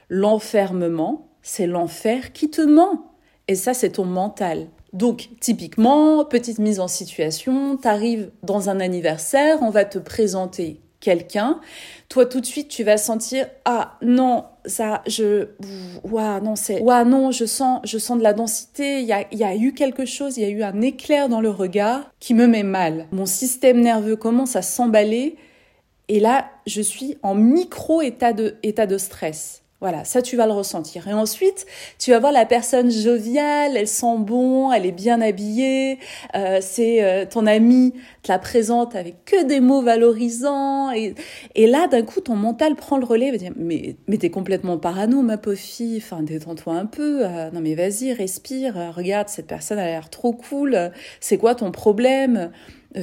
L'enfermement, 0.09 1.27
c'est 1.41 1.67
l'enfer 1.67 2.33
qui 2.33 2.49
te 2.49 2.61
ment. 2.61 3.11
Et 3.47 3.55
ça, 3.55 3.73
c'est 3.73 3.91
ton 3.91 4.05
mental. 4.05 4.67
Donc, 4.93 5.29
typiquement, 5.39 6.23
petite 6.25 6.59
mise 6.59 6.79
en 6.79 6.87
situation, 6.87 7.77
t'arrives 7.77 8.31
dans 8.43 8.69
un 8.69 8.79
anniversaire, 8.79 9.57
on 9.61 9.69
va 9.69 9.85
te 9.85 9.99
présenter 9.99 10.79
quelqu'un. 11.01 11.59
Toi, 12.09 12.25
tout 12.25 12.39
de 12.39 12.45
suite, 12.45 12.69
tu 12.69 12.83
vas 12.83 12.97
sentir, 12.97 13.47
ah 13.65 13.97
non, 14.01 14.45
ça, 14.65 15.03
je, 15.05 15.49
ouah, 16.03 16.39
non, 16.39 16.55
c'est, 16.55 16.81
ouah, 16.81 17.03
non, 17.03 17.31
je 17.31 17.45
sens, 17.45 17.81
je 17.83 17.97
sens 17.97 18.17
de 18.17 18.23
la 18.23 18.33
densité, 18.33 19.01
il 19.01 19.05
y 19.05 19.13
a, 19.13 19.25
y 19.31 19.43
a 19.43 19.55
eu 19.55 19.73
quelque 19.73 20.05
chose, 20.05 20.37
il 20.37 20.43
y 20.43 20.45
a 20.45 20.49
eu 20.49 20.63
un 20.63 20.81
éclair 20.81 21.29
dans 21.29 21.41
le 21.41 21.49
regard 21.49 22.09
qui 22.19 22.33
me 22.33 22.47
met 22.47 22.63
mal. 22.63 23.07
Mon 23.11 23.25
système 23.25 23.81
nerveux 23.81 24.15
commence 24.15 24.55
à 24.55 24.61
s'emballer 24.61 25.35
et 26.07 26.19
là, 26.19 26.49
je 26.65 26.81
suis 26.81 27.17
en 27.21 27.35
micro 27.35 28.01
état 28.01 28.33
de, 28.33 28.55
état 28.63 28.85
de 28.85 28.97
stress. 28.97 29.63
Voilà, 29.81 30.05
ça 30.05 30.21
tu 30.21 30.37
vas 30.37 30.47
le 30.47 30.53
ressentir. 30.53 31.07
Et 31.07 31.13
ensuite, 31.13 31.65
tu 31.99 32.11
vas 32.11 32.19
voir 32.19 32.31
la 32.31 32.45
personne 32.45 32.89
joviale, 32.89 33.75
elle 33.75 33.89
sent 33.89 34.17
bon, 34.19 34.71
elle 34.71 34.85
est 34.85 34.93
bien 34.93 35.19
habillée, 35.21 35.99
euh, 36.33 36.59
c'est 36.61 37.03
euh, 37.03 37.25
ton 37.29 37.45
ami 37.45 37.93
te 38.23 38.31
la 38.31 38.39
présente 38.39 38.95
avec 38.95 39.25
que 39.25 39.43
des 39.43 39.59
mots 39.59 39.81
valorisants. 39.81 40.91
Et, 40.93 41.13
et 41.55 41.67
là, 41.67 41.87
d'un 41.87 42.03
coup, 42.03 42.21
ton 42.21 42.35
mental 42.37 42.75
prend 42.75 42.97
le 42.97 43.05
relais 43.05 43.27
et 43.27 43.37
dire, 43.37 43.51
mais, 43.57 43.97
mais 44.07 44.17
t'es 44.17 44.29
complètement 44.29 44.77
parano, 44.77 45.21
ma 45.21 45.37
pauvre 45.37 45.59
enfin, 45.97 46.23
détends-toi 46.23 46.73
un 46.73 46.85
peu. 46.85 47.25
Euh, 47.25 47.51
non 47.51 47.59
mais 47.59 47.75
vas-y, 47.75 48.13
respire, 48.13 48.93
regarde, 48.95 49.27
cette 49.27 49.47
personne 49.47 49.77
a 49.77 49.85
l'air 49.85 50.09
trop 50.09 50.31
cool, 50.33 50.91
c'est 51.19 51.37
quoi 51.37 51.53
ton 51.53 51.71
problème? 51.71 52.37
euh, 52.37 52.47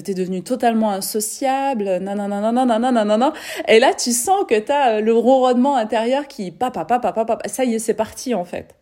t'es 0.01 0.15
devenu 0.15 0.43
totalement 0.43 0.91
insociable, 0.91 1.85
nanana, 2.01 2.53
nanana, 2.53 3.33
Et 3.69 3.79
là, 3.79 3.93
tu 3.95 4.13
sens 4.13 4.45
que 4.49 4.59
t'as 4.59 4.95
euh, 4.95 5.01
le 5.01 5.15
ronronnement 5.15 5.77
intérieur 5.77 6.27
qui, 6.29 6.51
papa, 6.51 6.85
papa, 6.85 7.13
papa, 7.13 7.39
ça 7.47 7.65
y 7.65 7.75
est, 7.75 7.79
c'est 7.79 7.95
parti, 7.95 8.35
en 8.35 8.45
fait. 8.45 8.75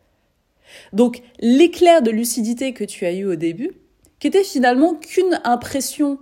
Donc, 0.93 1.23
l'éclair 1.41 2.03
de 2.03 2.11
lucidité 2.11 2.73
que 2.73 2.85
tu 2.85 3.07
as 3.07 3.13
eu 3.13 3.25
au 3.25 3.35
début, 3.35 3.73
qui 4.21 4.29
était 4.29 4.45
finalement 4.45 4.95
qu'une 4.95 5.41
impression, 5.45 6.19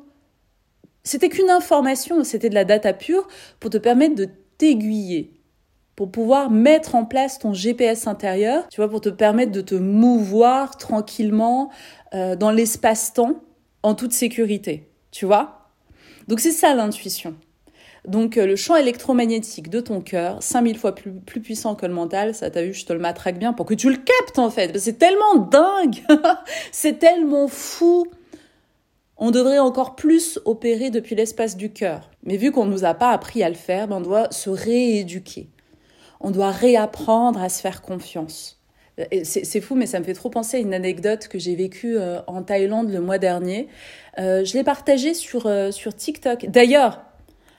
c'était 1.04 1.28
qu'une 1.28 1.50
information, 1.50 2.24
c'était 2.24 2.48
de 2.48 2.54
la 2.54 2.64
data 2.64 2.92
pure 2.92 3.28
pour 3.60 3.70
te 3.70 3.78
permettre 3.78 4.14
de 4.14 4.28
t'aiguiller, 4.56 5.32
pour 5.96 6.10
pouvoir 6.10 6.50
mettre 6.50 6.94
en 6.94 7.04
place 7.04 7.38
ton 7.38 7.52
GPS 7.52 8.06
intérieur, 8.06 8.66
tu 8.68 8.80
vois, 8.80 8.88
pour 8.88 9.00
te 9.00 9.08
permettre 9.08 9.52
de 9.52 9.60
te 9.60 9.74
mouvoir 9.74 10.76
tranquillement 10.76 11.70
euh, 12.14 12.36
dans 12.36 12.50
l'espace-temps 12.50 13.42
en 13.82 13.94
toute 13.94 14.12
sécurité, 14.12 14.88
tu 15.10 15.26
vois? 15.26 15.70
Donc 16.26 16.40
c'est 16.40 16.52
ça 16.52 16.74
l'intuition. 16.74 17.34
Donc 18.06 18.36
euh, 18.36 18.46
le 18.46 18.56
champ 18.56 18.76
électromagnétique 18.76 19.70
de 19.70 19.80
ton 19.80 20.00
cœur, 20.00 20.42
5000 20.42 20.78
fois 20.78 20.94
plus, 20.94 21.12
plus 21.12 21.40
puissant 21.40 21.74
que 21.74 21.86
le 21.86 21.92
mental, 21.92 22.34
ça 22.34 22.50
t'a 22.50 22.62
vu, 22.62 22.72
je 22.72 22.86
te 22.86 22.92
le 22.92 22.98
matraque 22.98 23.38
bien 23.38 23.52
pour 23.52 23.66
que 23.66 23.74
tu 23.74 23.90
le 23.90 23.96
captes 23.96 24.38
en 24.38 24.50
fait. 24.50 24.78
C'est 24.78 24.98
tellement 24.98 25.36
dingue, 25.36 26.02
c'est 26.72 26.98
tellement 26.98 27.48
fou. 27.48 28.06
On 29.16 29.30
devrait 29.30 29.58
encore 29.58 29.96
plus 29.96 30.38
opérer 30.44 30.90
depuis 30.90 31.16
l'espace 31.16 31.56
du 31.56 31.72
cœur. 31.72 32.08
Mais 32.22 32.36
vu 32.36 32.52
qu'on 32.52 32.66
ne 32.66 32.70
nous 32.70 32.84
a 32.84 32.94
pas 32.94 33.10
appris 33.10 33.42
à 33.42 33.48
le 33.48 33.56
faire, 33.56 33.88
ben, 33.88 33.96
on 33.96 34.00
doit 34.00 34.30
se 34.30 34.48
rééduquer. 34.48 35.50
On 36.20 36.30
doit 36.30 36.52
réapprendre 36.52 37.42
à 37.42 37.48
se 37.48 37.60
faire 37.60 37.82
confiance. 37.82 38.57
C'est 39.22 39.60
fou, 39.60 39.74
mais 39.74 39.86
ça 39.86 40.00
me 40.00 40.04
fait 40.04 40.14
trop 40.14 40.30
penser 40.30 40.56
à 40.56 40.60
une 40.60 40.74
anecdote 40.74 41.28
que 41.28 41.38
j'ai 41.38 41.54
vécue 41.54 41.96
euh, 41.96 42.20
en 42.26 42.42
Thaïlande 42.42 42.90
le 42.90 43.00
mois 43.00 43.18
dernier. 43.18 43.68
Euh, 44.18 44.44
je 44.44 44.54
l'ai 44.54 44.64
partagée 44.64 45.14
sur, 45.14 45.46
euh, 45.46 45.70
sur 45.70 45.94
TikTok. 45.94 46.46
D'ailleurs, 46.46 47.02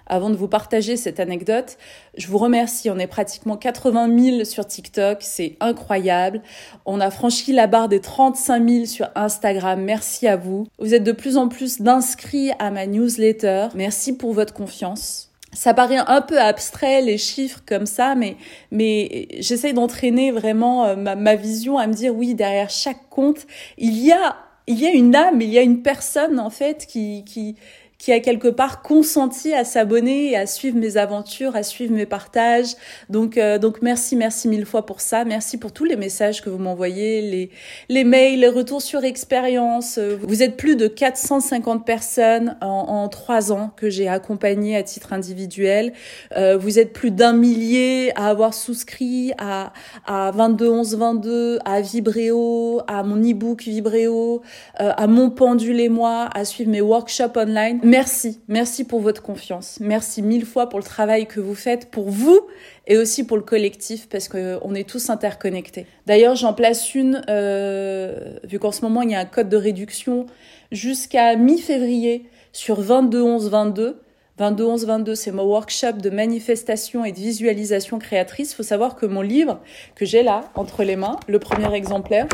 avant 0.05 0.29
de 0.31 0.35
vous 0.35 0.47
partager 0.47 0.97
cette 0.97 1.19
anecdote, 1.19 1.77
je 2.17 2.27
vous 2.27 2.39
remercie. 2.39 2.89
On 2.89 2.97
est 2.97 3.07
pratiquement 3.07 3.55
80 3.55 4.17
000 4.19 4.43
sur 4.43 4.65
TikTok. 4.65 5.19
C'est 5.21 5.55
incroyable. 5.59 6.41
On 6.85 6.99
a 6.99 7.11
franchi 7.11 7.53
la 7.53 7.67
barre 7.67 7.87
des 7.87 8.01
35 8.01 8.67
000 8.67 8.85
sur 8.85 9.07
Instagram. 9.15 9.81
Merci 9.81 10.27
à 10.27 10.35
vous. 10.35 10.65
Vous 10.79 10.93
êtes 10.93 11.03
de 11.03 11.11
plus 11.11 11.37
en 11.37 11.47
plus 11.47 11.79
d'inscrits 11.79 12.51
à 12.59 12.71
ma 12.71 12.87
newsletter. 12.87 13.67
Merci 13.75 14.17
pour 14.17 14.33
votre 14.33 14.53
confiance 14.53 15.28
ça 15.53 15.73
paraît 15.73 15.97
un 15.97 16.21
peu 16.21 16.39
abstrait 16.39 17.01
les 17.01 17.17
chiffres 17.17 17.61
comme 17.67 17.85
ça, 17.85 18.15
mais 18.15 18.37
mais 18.71 19.27
j'essaie 19.39 19.73
d'entraîner 19.73 20.31
vraiment 20.31 20.85
euh, 20.85 20.95
ma, 20.95 21.15
ma, 21.15 21.35
vision 21.35 21.77
à 21.77 21.87
me 21.87 21.93
dire 21.93 22.15
oui 22.15 22.35
derrière 22.35 22.69
chaque 22.69 23.09
compte 23.09 23.47
il 23.77 23.97
y 23.97 24.11
a 24.11 24.37
il 24.67 24.79
y 24.79 24.85
a 24.85 24.91
une 24.91 25.15
âme, 25.15 25.41
il 25.41 25.49
y 25.49 25.57
a 25.57 25.63
une 25.63 25.81
personne 25.81 26.39
en 26.39 26.51
fait 26.51 26.85
qui 26.85 27.23
qui 27.25 27.55
qui 27.99 28.13
a 28.13 28.21
quelque 28.21 28.47
part 28.47 28.81
consenti 28.81 29.53
à 29.53 29.65
s'abonner 29.65 30.31
et 30.31 30.37
à 30.37 30.47
suivre 30.47 30.77
mes 30.77 30.95
aventures, 30.95 31.57
à 31.57 31.63
suivre 31.63 31.93
mes 31.93 32.05
partages. 32.05 32.75
Donc, 33.09 33.37
euh, 33.37 33.59
donc 33.59 33.81
merci, 33.81 34.15
merci 34.15 34.47
mille 34.47 34.65
fois 34.65 34.85
pour 34.85 35.01
ça. 35.01 35.25
Merci 35.25 35.57
pour 35.57 35.73
tous 35.73 35.83
les 35.83 35.97
messages 35.97 36.41
que 36.41 36.49
vous 36.49 36.57
m'envoyez, 36.57 37.21
les, 37.21 37.49
les 37.89 38.05
mails, 38.05 38.39
les 38.39 38.47
retours 38.47 38.81
sur 38.81 39.03
expérience. 39.03 39.99
Vous 39.99 40.41
êtes 40.41 40.55
plus 40.55 40.77
de 40.77 40.87
450 40.87 41.85
personnes 41.85 42.57
en, 42.61 43.09
trois 43.09 43.51
ans 43.51 43.71
que 43.75 43.89
j'ai 43.89 44.07
accompagné 44.07 44.77
à 44.77 44.83
titre 44.83 45.11
individuel. 45.11 45.91
Euh, 46.37 46.57
vous 46.57 46.79
êtes 46.79 46.93
plus 46.93 47.11
d'un 47.11 47.33
millier 47.33 48.13
à 48.15 48.29
avoir 48.29 48.53
souscrit 48.53 49.33
à, 49.37 49.73
à 50.05 50.31
22 50.31 50.69
11 50.69 50.95
22, 50.95 51.59
à 51.65 51.81
Vibréo, 51.81 52.81
à 52.87 53.03
mon 53.03 53.17
e-book 53.17 53.63
Vibréo, 53.63 54.41
euh, 54.79 54.91
à 54.95 55.07
mon 55.07 55.29
pendule 55.29 55.81
et 55.81 55.89
moi, 55.89 56.29
à 56.33 56.45
suivre 56.45 56.71
mes 56.71 56.81
workshops 56.81 57.35
online. 57.35 57.81
Merci, 57.89 58.39
merci 58.47 58.83
pour 58.83 58.99
votre 58.99 59.23
confiance. 59.23 59.79
Merci 59.81 60.21
mille 60.21 60.45
fois 60.45 60.69
pour 60.69 60.77
le 60.77 60.85
travail 60.85 61.25
que 61.25 61.39
vous 61.39 61.55
faites 61.55 61.89
pour 61.89 62.11
vous 62.11 62.39
et 62.85 62.99
aussi 62.99 63.25
pour 63.25 63.35
le 63.35 63.41
collectif 63.41 64.07
parce 64.07 64.27
qu'on 64.27 64.75
est 64.75 64.87
tous 64.87 65.09
interconnectés. 65.09 65.87
D'ailleurs, 66.05 66.35
j'en 66.35 66.53
place 66.53 66.93
une, 66.93 67.23
euh, 67.29 68.37
vu 68.43 68.59
qu'en 68.59 68.71
ce 68.71 68.81
moment 68.83 69.01
il 69.01 69.09
y 69.09 69.15
a 69.15 69.19
un 69.19 69.25
code 69.25 69.49
de 69.49 69.57
réduction 69.57 70.27
jusqu'à 70.71 71.35
mi-février 71.35 72.25
sur 72.53 72.79
22 72.79 73.23
11 73.23 73.49
22. 73.49 73.99
22 74.37 74.63
11 74.65 74.85
22, 74.85 75.15
c'est 75.15 75.31
mon 75.31 75.43
workshop 75.45 75.93
de 75.93 76.11
manifestation 76.11 77.03
et 77.05 77.11
de 77.11 77.17
visualisation 77.17 77.97
créatrice. 77.97 78.51
Il 78.51 78.55
faut 78.55 78.61
savoir 78.61 78.97
que 78.97 79.07
mon 79.07 79.21
livre 79.21 79.61
que 79.95 80.05
j'ai 80.05 80.21
là 80.21 80.41
entre 80.53 80.83
les 80.83 80.95
mains, 80.95 81.19
le 81.27 81.39
premier 81.39 81.73
exemplaire, 81.73 82.27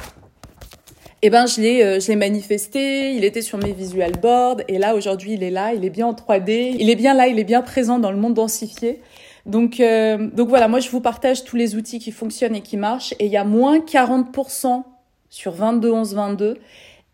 eh 1.25 1.31
ben 1.31 1.47
je 1.47 1.59
l'ai 1.59 1.81
euh, 1.81 1.99
je 1.99 2.09
l'ai 2.09 2.15
manifesté, 2.15 3.15
il 3.15 3.23
était 3.23 3.41
sur 3.41 3.57
mes 3.57 3.71
visual 3.71 4.11
boards 4.11 4.57
et 4.67 4.77
là 4.77 4.93
aujourd'hui 4.93 5.33
il 5.33 5.41
est 5.41 5.49
là, 5.49 5.73
il 5.73 5.83
est 5.83 5.89
bien 5.89 6.05
en 6.05 6.13
3D, 6.13 6.75
il 6.77 6.87
est 6.87 6.95
bien 6.95 7.15
là, 7.15 7.25
il 7.25 7.39
est 7.39 7.43
bien 7.43 7.63
présent 7.63 7.97
dans 7.97 8.11
le 8.11 8.17
monde 8.17 8.35
densifié. 8.35 9.01
Donc 9.47 9.79
euh, 9.79 10.17
donc 10.17 10.49
voilà, 10.49 10.67
moi 10.67 10.79
je 10.79 10.89
vous 10.91 11.01
partage 11.01 11.43
tous 11.43 11.55
les 11.55 11.75
outils 11.75 11.97
qui 11.97 12.11
fonctionnent 12.11 12.55
et 12.55 12.61
qui 12.61 12.77
marchent 12.77 13.13
et 13.17 13.25
il 13.25 13.31
y 13.31 13.37
a 13.37 13.43
moins 13.43 13.79
40% 13.79 14.83
sur 15.31 15.51
22 15.51 15.91
11 15.91 16.13
22 16.13 16.57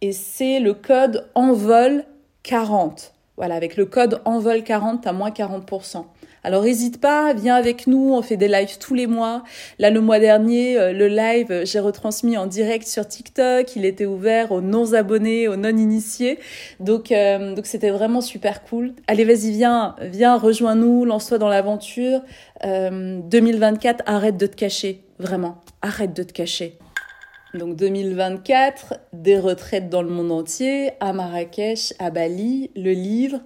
et 0.02 0.12
c'est 0.12 0.60
le 0.60 0.74
code 0.74 1.30
envol 1.34 2.04
40. 2.44 3.14
Voilà, 3.38 3.56
avec 3.56 3.78
le 3.78 3.86
code 3.86 4.20
envol 4.26 4.62
40, 4.62 5.04
t'as 5.04 5.14
moins 5.14 5.30
40%. 5.30 6.04
Alors 6.44 6.64
n'hésite 6.64 7.00
pas, 7.00 7.34
viens 7.34 7.56
avec 7.56 7.86
nous, 7.86 8.14
on 8.14 8.22
fait 8.24 8.38
des 8.38 8.48
lives 8.48 8.80
tous 8.80 8.96
les 8.96 9.06
mois. 9.06 9.44
Là, 9.78 9.92
le 9.92 10.02
mois 10.02 10.20
dernier, 10.20 10.78
euh, 10.78 10.92
le 10.92 11.08
live, 11.08 11.52
euh, 11.52 11.66
j'ai 11.66 11.80
retransmis 11.80 12.36
en 12.36 12.48
direct 12.48 12.88
sur 12.88 13.08
TikTok. 13.08 13.76
Il 13.76 13.86
était 13.86 14.08
ouvert 14.08 14.52
aux 14.52 14.62
non-abonnés, 14.62 15.48
aux 15.48 15.56
non-initiés. 15.56 16.40
Donc, 16.80 17.12
euh, 17.12 17.54
donc 17.54 17.68
c'était 17.68 17.92
vraiment 17.92 18.22
super 18.22 18.64
cool. 18.64 18.94
Allez, 19.08 19.24
vas-y, 19.24 19.52
viens, 19.52 19.96
viens, 20.02 20.36
rejoins-nous, 20.36 21.06
lance-toi 21.06 21.38
dans 21.38 21.50
l'aventure. 21.50 22.22
2024, 22.64 24.04
arrête 24.06 24.38
de 24.38 24.46
te 24.46 24.56
cacher, 24.56 25.02
vraiment, 25.18 25.62
arrête 25.82 26.14
de 26.14 26.22
te 26.22 26.32
cacher. 26.32 26.78
Donc 27.54 27.76
2024, 27.76 28.94
des 29.12 29.38
retraites 29.38 29.90
dans 29.90 30.02
le 30.02 30.10
monde 30.10 30.32
entier, 30.32 30.92
à 31.02 31.12
Marrakech, 31.12 31.94
à 32.00 32.10
Bali, 32.10 32.72
le 32.78 32.92
livre. 32.92 33.40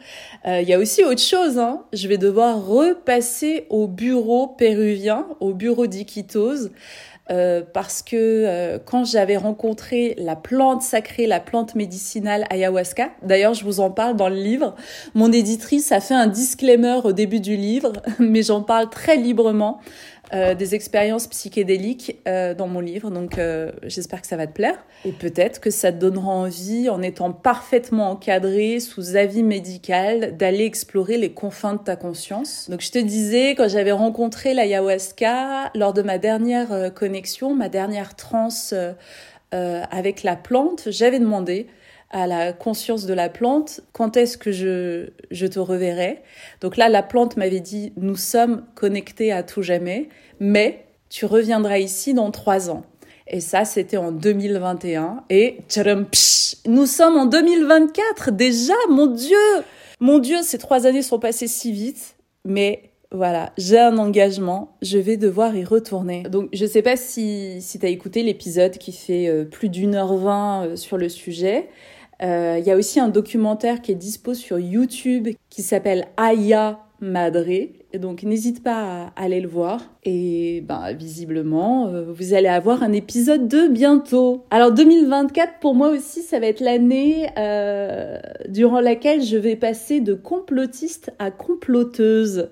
Euh, 0.46 0.62
il 0.62 0.70
y 0.70 0.74
a 0.74 0.80
aussi 0.80 1.04
autre 1.04 1.22
chose, 1.22 1.58
hein. 1.58 1.84
je 1.92 2.08
vais 2.08 2.20
devoir 2.20 2.68
repasser 2.68 3.66
au 3.70 3.88
bureau 3.88 4.48
péruvien, 4.48 5.26
au 5.40 5.54
bureau 5.54 5.88
d'Iquitos. 5.88 6.70
Euh, 7.32 7.64
parce 7.74 8.04
que 8.04 8.16
euh, 8.16 8.78
quand 8.78 9.04
j'avais 9.04 9.38
rencontré 9.38 10.14
la 10.20 10.36
plante 10.36 10.84
sacrée, 10.84 11.26
la 11.26 11.40
plante 11.40 11.74
médicinale 11.74 12.46
ayahuasca, 12.52 13.10
d'ailleurs 13.24 13.56
je 13.56 13.64
vous 13.64 13.80
en 13.80 13.90
parle 13.90 14.16
dans 14.16 14.30
le 14.30 14.36
livre, 14.36 14.76
mon 15.16 15.32
éditrice 15.32 15.92
a 15.92 16.02
fait 16.02 16.14
un 16.14 16.28
disclaimer 16.28 17.00
au 17.04 17.14
début 17.14 17.40
du 17.40 17.56
livre, 17.56 17.94
mais 18.20 18.44
j'en 18.44 18.62
parle 18.62 18.92
très 18.92 19.18
librement. 19.18 19.80
Euh, 20.34 20.56
des 20.56 20.74
expériences 20.74 21.28
psychédéliques 21.28 22.20
euh, 22.28 22.56
dans 22.56 22.68
mon 22.68 22.80
livre. 22.80 23.12
Donc 23.12 23.38
euh, 23.38 23.72
j'espère 23.84 24.22
que 24.22 24.28
ça 24.28 24.38
va 24.38 24.48
te 24.48 24.54
plaire. 24.54 24.84
Et 25.04 25.12
peut-être 25.12 25.60
que 25.60 25.70
ça 25.70 25.92
te 25.92 25.98
donnera 25.98 26.32
envie, 26.32 26.90
en 26.90 27.02
étant 27.04 27.32
parfaitement 27.32 28.10
encadré, 28.12 28.80
sous 28.80 29.18
avis 29.18 29.44
médical, 29.44 30.36
d'aller 30.36 30.66
explorer 30.66 31.18
les 31.18 31.32
confins 31.32 31.74
de 31.74 31.80
ta 31.80 31.96
conscience. 31.96 32.70
Donc 32.72 32.82
je 32.82 32.92
te 32.92 32.98
disais, 32.98 33.52
quand 33.52 33.70
j'avais 33.70 33.92
rencontré 33.92 34.56
l'ayahuasca, 34.56 35.72
lors 35.76 35.94
de 35.94 36.02
ma 36.02 36.18
dernière 36.18 36.92
connexion, 36.94 37.54
ma 37.54 37.70
dernière 37.70 38.16
transe 38.16 38.74
avec 39.52 40.24
la 40.24 40.36
plante, 40.36 40.90
j'avais 40.90 41.20
demandé 41.20 41.68
à 42.12 42.28
la 42.28 42.54
conscience 42.54 43.06
de 43.06 43.14
la 43.14 43.30
plante, 43.30 43.82
quand 43.92 44.18
est-ce 44.18 44.38
que 44.38 44.52
je, 44.52 45.10
je 45.32 45.48
te 45.48 45.60
reverrai? 45.60 46.22
Donc 46.62 46.78
là, 46.78 46.90
la 46.90 47.04
plante 47.04 47.38
m'avait 47.38 47.60
dit, 47.60 47.94
nous 47.98 48.16
sommes 48.16 48.64
connectés 48.76 49.32
à 49.32 49.44
tout 49.44 49.62
jamais, 49.62 50.10
mais 50.40 50.86
tu 51.10 51.26
reviendras 51.26 51.80
ici 51.80 52.14
dans 52.14 52.32
trois 52.32 52.70
ans. 52.70 52.84
Et 53.28 53.40
ça, 53.40 53.66
c'était 53.66 53.98
en 53.98 54.12
2021. 54.12 55.24
Et 55.30 55.58
nous 56.68 56.86
sommes 56.86 57.18
en 57.18 57.26
2024 57.26 58.32
déjà, 58.32 58.74
mon 58.90 59.08
Dieu 59.08 59.38
Mon 60.00 60.20
Dieu, 60.20 60.38
ces 60.44 60.58
trois 60.58 60.86
années 60.86 61.02
sont 61.02 61.20
passées 61.20 61.48
si 61.48 61.72
vite, 61.72 62.16
mais 62.44 62.92
voilà, 63.12 63.54
j'ai 63.58 63.80
un 63.80 63.98
engagement, 63.98 64.76
je 64.82 64.98
vais 64.98 65.16
devoir 65.18 65.56
y 65.56 65.64
retourner. 65.64 66.24
Donc 66.24 66.50
je 66.54 66.66
sais 66.66 66.82
pas 66.82 66.98
si, 66.98 67.62
si 67.62 67.80
tu 67.80 67.86
as 67.86 67.90
écouté 67.90 68.24
l'épisode 68.24 68.78
qui 68.78 68.92
fait 68.92 69.28
euh, 69.28 69.46
plus 69.46 69.70
d'une 69.70 69.96
heure 69.96 70.16
vingt 70.16 70.66
euh, 70.66 70.76
sur 70.76 70.98
le 70.98 71.08
sujet. 71.08 71.70
Euh, 72.22 72.58
il 72.60 72.66
y 72.66 72.72
a 72.72 72.76
aussi 72.76 73.00
un 73.00 73.10
documentaire 73.10 73.82
qui 73.82 73.92
est 73.92 73.96
dispo 73.96 74.34
sur 74.34 74.60
YouTube 74.60 75.30
qui 75.50 75.62
s'appelle 75.62 76.08
Aya 76.18 76.80
Madre. 77.02 77.50
Et 77.96 78.00
donc 78.00 78.24
n'hésite 78.24 78.64
pas 78.64 79.12
à 79.16 79.24
aller 79.24 79.40
le 79.40 79.48
voir. 79.48 79.82
Et 80.04 80.62
ben, 80.68 80.94
visiblement, 80.94 81.88
euh, 81.88 82.12
vous 82.12 82.34
allez 82.34 82.48
avoir 82.48 82.84
un 82.84 82.92
épisode 82.92 83.48
de 83.48 83.68
bientôt. 83.68 84.46
Alors 84.52 84.72
2024, 84.72 85.60
pour 85.60 85.76
moi 85.76 85.90
aussi, 85.90 86.22
ça 86.22 86.40
va 86.40 86.48
être 86.48 86.62
l'année 86.62 87.30
euh, 87.38 88.18
durant 88.50 88.80
laquelle 88.80 89.22
je 89.22 89.38
vais 89.38 89.56
passer 89.56 90.02
de 90.02 90.14
complotiste 90.14 91.14
à 91.20 91.32
comploteuse. 91.32 92.50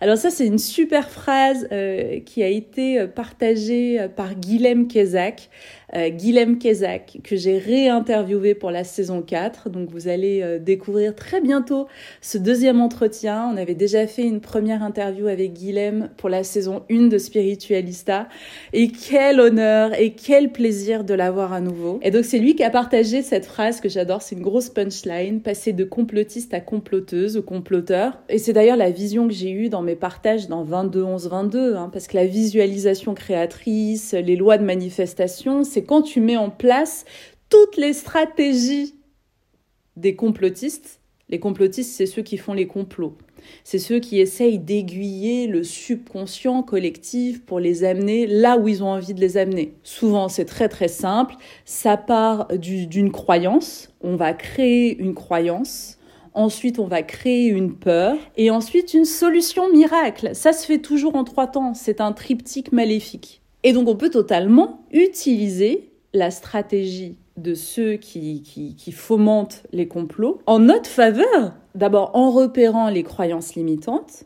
Alors 0.00 0.16
ça, 0.16 0.30
c'est 0.30 0.46
une 0.46 0.58
super 0.58 1.10
phrase 1.10 1.66
euh, 1.72 2.20
qui 2.20 2.42
a 2.42 2.48
été 2.48 3.06
partagée 3.08 4.06
par 4.16 4.36
Guilhem 4.36 4.86
Kezak. 4.86 5.50
Euh, 5.94 6.10
Guilhem 6.10 6.58
Kezak, 6.58 7.18
que 7.24 7.36
j'ai 7.36 7.56
réinterviewé 7.58 8.54
pour 8.54 8.70
la 8.70 8.84
saison 8.84 9.22
4. 9.22 9.70
Donc 9.70 9.88
vous 9.90 10.08
allez 10.08 10.42
euh, 10.42 10.58
découvrir 10.58 11.14
très 11.14 11.40
bientôt 11.40 11.86
ce 12.20 12.36
deuxième 12.36 12.80
entretien. 12.80 13.50
On 13.52 13.56
avait 13.56 13.74
déjà 13.74 14.06
fait 14.06 14.24
une 14.24 14.40
première 14.40 14.82
interview 14.82 15.28
avec 15.28 15.54
Guilhem 15.54 16.10
pour 16.18 16.28
la 16.28 16.44
saison 16.44 16.82
1 16.90 17.08
de 17.08 17.16
Spiritualista. 17.16 18.28
Et 18.72 18.88
quel 18.88 19.40
honneur 19.40 19.98
et 19.98 20.12
quel 20.12 20.52
plaisir 20.52 21.04
de 21.04 21.14
l'avoir 21.14 21.52
à 21.52 21.60
nouveau. 21.60 22.00
Et 22.02 22.10
donc 22.10 22.24
c'est 22.24 22.38
lui 22.38 22.54
qui 22.54 22.64
a 22.64 22.70
partagé 22.70 23.22
cette 23.22 23.46
phrase 23.46 23.80
que 23.80 23.88
j'adore, 23.88 24.20
c'est 24.20 24.36
une 24.36 24.42
grosse 24.42 24.68
punchline, 24.68 25.40
passer 25.40 25.72
de 25.72 25.84
complotiste 25.84 26.52
à 26.52 26.60
comploteuse 26.60 27.38
ou 27.38 27.42
comploteur. 27.42 28.18
Et 28.28 28.38
c'est 28.38 28.52
d'ailleurs 28.52 28.76
la 28.76 28.90
vision 28.90 29.26
que 29.26 29.34
j'ai 29.34 29.50
eue 29.50 29.68
dans 29.70 29.82
mes 29.82 29.96
partages 29.96 30.48
dans 30.48 30.64
22 30.64 31.02
11 31.02 31.28
22, 31.28 31.76
hein, 31.76 31.90
parce 31.92 32.06
que 32.06 32.16
la 32.16 32.26
visualisation 32.26 33.14
créatrice, 33.14 34.12
les 34.12 34.36
lois 34.36 34.58
de 34.58 34.64
manifestation, 34.64 35.64
c'est 35.64 35.77
quand 35.84 36.02
tu 36.02 36.20
mets 36.20 36.36
en 36.36 36.50
place 36.50 37.04
toutes 37.48 37.76
les 37.76 37.92
stratégies 37.92 38.94
des 39.96 40.14
complotistes. 40.16 41.00
Les 41.28 41.40
complotistes, 41.40 41.92
c'est 41.92 42.06
ceux 42.06 42.22
qui 42.22 42.38
font 42.38 42.54
les 42.54 42.66
complots. 42.66 43.16
C'est 43.64 43.78
ceux 43.78 44.00
qui 44.00 44.20
essayent 44.20 44.58
d'aiguiller 44.58 45.46
le 45.46 45.62
subconscient 45.62 46.62
collectif 46.62 47.44
pour 47.44 47.60
les 47.60 47.84
amener 47.84 48.26
là 48.26 48.56
où 48.56 48.68
ils 48.68 48.82
ont 48.82 48.88
envie 48.88 49.14
de 49.14 49.20
les 49.20 49.36
amener. 49.36 49.74
Souvent, 49.82 50.28
c'est 50.28 50.44
très 50.44 50.68
très 50.68 50.88
simple. 50.88 51.34
Ça 51.64 51.96
part 51.96 52.48
d'une 52.48 53.12
croyance. 53.12 53.92
On 54.00 54.16
va 54.16 54.32
créer 54.32 54.96
une 54.98 55.14
croyance. 55.14 55.98
Ensuite, 56.34 56.78
on 56.78 56.86
va 56.86 57.02
créer 57.02 57.46
une 57.46 57.74
peur. 57.74 58.16
Et 58.36 58.50
ensuite, 58.50 58.94
une 58.94 59.04
solution 59.04 59.70
miracle. 59.70 60.30
Ça 60.34 60.52
se 60.52 60.64
fait 60.64 60.78
toujours 60.78 61.14
en 61.16 61.24
trois 61.24 61.46
temps. 61.46 61.74
C'est 61.74 62.00
un 62.00 62.12
triptyque 62.12 62.72
maléfique. 62.72 63.37
Et 63.64 63.72
donc 63.72 63.88
on 63.88 63.96
peut 63.96 64.10
totalement 64.10 64.84
utiliser 64.92 65.90
la 66.14 66.30
stratégie 66.30 67.18
de 67.36 67.54
ceux 67.54 67.94
qui, 67.94 68.42
qui, 68.42 68.92
fomentent 68.92 69.62
les 69.72 69.86
complots 69.86 70.40
en 70.46 70.58
notre 70.58 70.88
faveur. 70.88 71.54
D'abord 71.74 72.10
en 72.14 72.30
repérant 72.30 72.88
les 72.88 73.04
croyances 73.04 73.54
limitantes, 73.54 74.24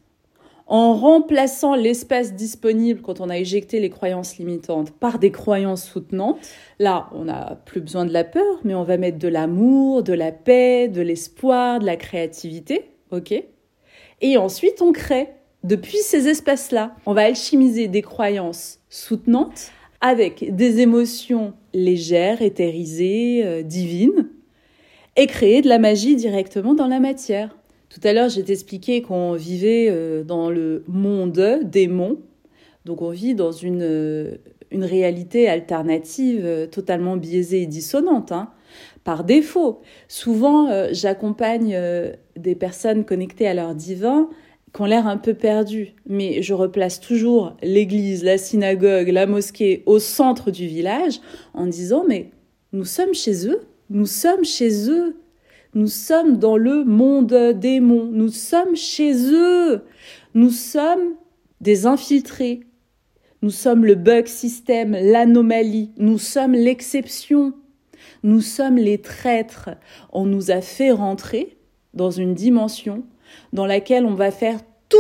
en 0.67 0.95
remplaçant 0.95 1.75
l'espace 1.75 2.35
disponible 2.35 3.03
quand 3.03 3.21
on 3.21 3.29
a 3.29 3.37
éjecté 3.37 3.81
les 3.81 3.91
croyances 3.91 4.39
limitantes 4.39 4.91
par 4.93 5.19
des 5.19 5.31
croyances 5.31 5.85
soutenantes. 5.85 6.39
Là, 6.79 7.11
on 7.13 7.25
n'a 7.25 7.61
plus 7.67 7.83
besoin 7.83 8.07
de 8.07 8.13
la 8.13 8.25
peur, 8.25 8.61
mais 8.65 8.75
on 8.75 8.85
va 8.85 8.97
mettre 8.97 9.19
de 9.19 9.29
l'amour, 9.29 10.03
de 10.03 10.15
la 10.15 10.33
paix, 10.33 10.89
de 10.89 11.03
l'espoir, 11.03 11.79
de 11.79 11.85
la 11.85 11.97
créativité. 11.97 12.91
OK? 13.11 13.35
Et 14.23 14.37
ensuite, 14.39 14.81
on 14.81 14.93
crée 14.93 15.29
depuis 15.65 15.99
ces 15.99 16.29
espaces-là. 16.29 16.95
On 17.07 17.15
va 17.15 17.23
alchimiser 17.23 17.89
des 17.89 18.03
croyances 18.03 18.81
soutenantes 18.89 19.71
avec 20.01 20.55
des 20.55 20.81
émotions 20.81 21.55
légères, 21.73 22.43
éthérisées, 22.43 23.43
euh, 23.45 23.63
divines, 23.63 24.29
et 25.17 25.27
créer 25.27 25.63
de 25.63 25.69
la 25.69 25.79
magie 25.79 26.17
directement 26.17 26.75
dans 26.75 26.89
la 26.89 26.99
matière. 26.99 27.57
Tout 27.89 28.01
à 28.03 28.13
l'heure, 28.13 28.29
j'ai 28.29 28.51
expliqué 28.51 29.03
qu'on 29.03 29.35
vivait 29.35 29.87
euh, 29.89 30.25
dans 30.25 30.51
le 30.51 30.85
monde 30.89 31.61
des 31.63 31.87
monts, 31.87 32.19
donc 32.85 33.01
on 33.01 33.11
vit 33.11 33.35
dans 33.35 33.53
une, 33.53 33.83
euh, 33.83 34.37
réalité 34.73 35.49
alternative 35.49 36.69
totalement 36.73 37.17
biaisée 37.17 37.63
et 37.63 37.67
dissonante. 37.67 38.33
Hein. 38.33 38.49
par 39.05 39.23
défaut. 39.23 39.83
Souvent, 40.09 40.89
j'accompagne 40.93 41.79
des 42.37 42.55
personnes 42.55 43.05
connectées 43.05 43.47
à 43.47 43.53
leur 43.53 43.75
divin 43.75 44.31
qui 44.75 44.81
ont 44.81 44.87
l'air 44.87 45.07
un 45.07 45.19
peu 45.19 45.35
perdus, 45.35 45.95
mais 46.07 46.43
je 46.43 46.55
replace 46.55 47.01
toujours 47.01 47.57
l'église, 47.63 48.25
la 48.25 48.39
synagogue, 48.39 49.09
la 49.09 49.27
mosquée 49.27 49.83
au 49.87 49.99
centre 49.99 50.51
du 50.51 50.67
village 50.67 51.21
en 51.53 51.67
disant 51.67 52.05
mais 52.09 52.31
nous 52.73 52.85
sommes 52.85 53.15
chez 53.15 53.47
eux, 53.49 53.61
nous 53.91 54.07
sommes 54.07 54.45
chez 54.45 54.89
eux, 54.89 55.17
nous 55.75 55.89
sommes 55.89 56.39
dans 56.39 56.57
le 56.57 56.85
monde 56.85 57.35
démon, 57.55 58.05
nous 58.05 58.31
sommes 58.31 58.77
chez 58.77 59.13
eux, 59.33 59.83
nous 60.35 60.51
sommes 60.51 61.17
des 61.61 61.87
infiltrés, 61.87 62.61
nous 63.43 63.51
sommes 63.51 63.85
le 63.85 63.95
bug 63.95 64.27
système, 64.27 64.93
l'anomalie, 64.93 65.91
nous 65.99 66.19
sommes 66.19 66.55
l'exception, 66.55 67.53
nous 68.23 68.41
sommes 68.41 68.77
les 68.77 68.99
traîtres. 68.99 69.71
On 70.13 70.27
nous 70.27 70.51
a 70.51 70.61
fait 70.61 70.93
rentrer 70.93 71.59
dans 71.93 72.11
une 72.11 72.35
dimension 72.35 73.03
dans 73.53 73.67
laquelle 73.67 74.05
on 74.05 74.15
va 74.15 74.31
faire 74.31 74.59
tout 74.89 74.99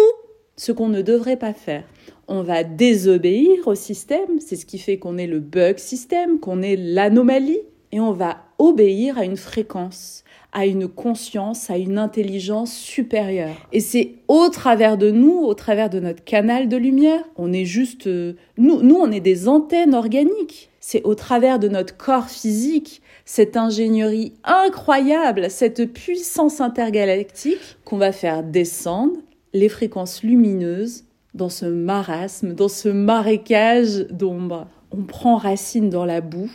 ce 0.56 0.72
qu'on 0.72 0.88
ne 0.88 1.02
devrait 1.02 1.36
pas 1.36 1.52
faire. 1.52 1.84
On 2.28 2.42
va 2.42 2.64
désobéir 2.64 3.66
au 3.66 3.74
système, 3.74 4.40
c'est 4.40 4.56
ce 4.56 4.66
qui 4.66 4.78
fait 4.78 4.98
qu'on 4.98 5.18
est 5.18 5.26
le 5.26 5.40
bug 5.40 5.78
système, 5.78 6.40
qu'on 6.40 6.62
est 6.62 6.76
l'anomalie. 6.76 7.60
et 7.94 8.00
on 8.00 8.12
va 8.12 8.38
obéir 8.58 9.18
à 9.18 9.24
une 9.24 9.36
fréquence, 9.36 10.24
à 10.52 10.66
une 10.66 10.86
conscience, 10.86 11.70
à 11.70 11.78
une 11.78 11.98
intelligence 11.98 12.72
supérieure. 12.72 13.56
Et 13.72 13.80
c'est 13.80 14.14
au 14.28 14.48
travers 14.50 14.98
de 14.98 15.10
nous, 15.10 15.38
au 15.38 15.54
travers 15.54 15.88
de 15.88 15.98
notre 15.98 16.22
canal 16.24 16.68
de 16.68 16.76
lumière, 16.76 17.24
on 17.36 17.52
est 17.52 17.64
juste... 17.64 18.06
Euh, 18.06 18.34
nous, 18.58 18.82
nous, 18.82 18.96
on 18.96 19.10
est 19.10 19.20
des 19.20 19.48
antennes 19.48 19.94
organiques. 19.94 20.70
C'est 20.80 21.02
au 21.04 21.14
travers 21.14 21.58
de 21.58 21.68
notre 21.68 21.96
corps 21.96 22.28
physique, 22.28 23.00
cette 23.24 23.56
ingénierie 23.56 24.34
incroyable, 24.44 25.48
cette 25.48 25.90
puissance 25.92 26.60
intergalactique 26.60 27.78
qu'on 27.84 27.98
va 27.98 28.12
faire 28.12 28.42
descendre 28.42 29.16
les 29.54 29.68
fréquences 29.68 30.22
lumineuses 30.22 31.04
dans 31.34 31.48
ce 31.48 31.66
marasme, 31.66 32.52
dans 32.54 32.68
ce 32.68 32.88
marécage 32.88 34.06
d'ombre. 34.10 34.66
On 34.90 35.04
prend 35.04 35.36
racine 35.36 35.88
dans 35.88 36.04
la 36.04 36.20
boue, 36.20 36.50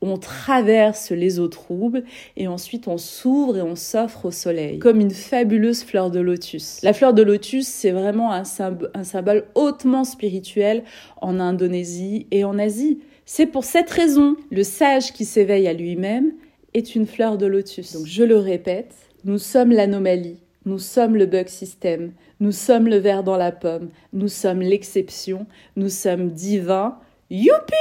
on 0.00 0.16
traverse 0.16 1.10
les 1.10 1.40
eaux 1.40 1.48
troubles 1.48 2.04
et 2.36 2.48
ensuite 2.48 2.88
on 2.88 2.98
s'ouvre 2.98 3.56
et 3.56 3.62
on 3.62 3.76
s'offre 3.76 4.26
au 4.26 4.30
soleil, 4.30 4.78
comme 4.78 5.00
une 5.00 5.10
fabuleuse 5.10 5.82
fleur 5.82 6.10
de 6.10 6.20
lotus. 6.20 6.80
La 6.82 6.92
fleur 6.92 7.14
de 7.14 7.22
lotus, 7.22 7.66
c'est 7.66 7.90
vraiment 7.90 8.32
un, 8.32 8.44
symbole 8.44 9.44
hautement 9.54 10.04
spirituel 10.04 10.84
en 11.20 11.40
Indonésie 11.40 12.26
et 12.30 12.44
en 12.44 12.58
Asie. 12.58 13.00
C'est 13.26 13.46
pour 13.46 13.64
cette 13.64 13.90
raison, 13.90 14.36
le 14.50 14.62
sage 14.62 15.12
qui 15.12 15.24
s'éveille 15.24 15.68
à 15.68 15.72
lui-même 15.72 16.32
est 16.74 16.94
une 16.94 17.06
fleur 17.06 17.38
de 17.38 17.46
lotus. 17.46 17.94
Donc 17.94 18.06
je 18.06 18.22
le 18.22 18.38
répète, 18.38 18.94
nous 19.24 19.38
sommes 19.38 19.72
l'anomalie, 19.72 20.38
nous 20.64 20.78
sommes 20.78 21.16
le 21.16 21.26
bug 21.26 21.48
system, 21.48 22.12
nous 22.40 22.52
sommes 22.52 22.86
le 22.86 22.96
ver 22.96 23.24
dans 23.24 23.36
la 23.36 23.52
pomme, 23.52 23.88
nous 24.12 24.28
sommes 24.28 24.60
l'exception, 24.60 25.46
nous 25.76 25.88
sommes 25.88 26.30
divins, 26.30 26.98
Youpi 27.30 27.74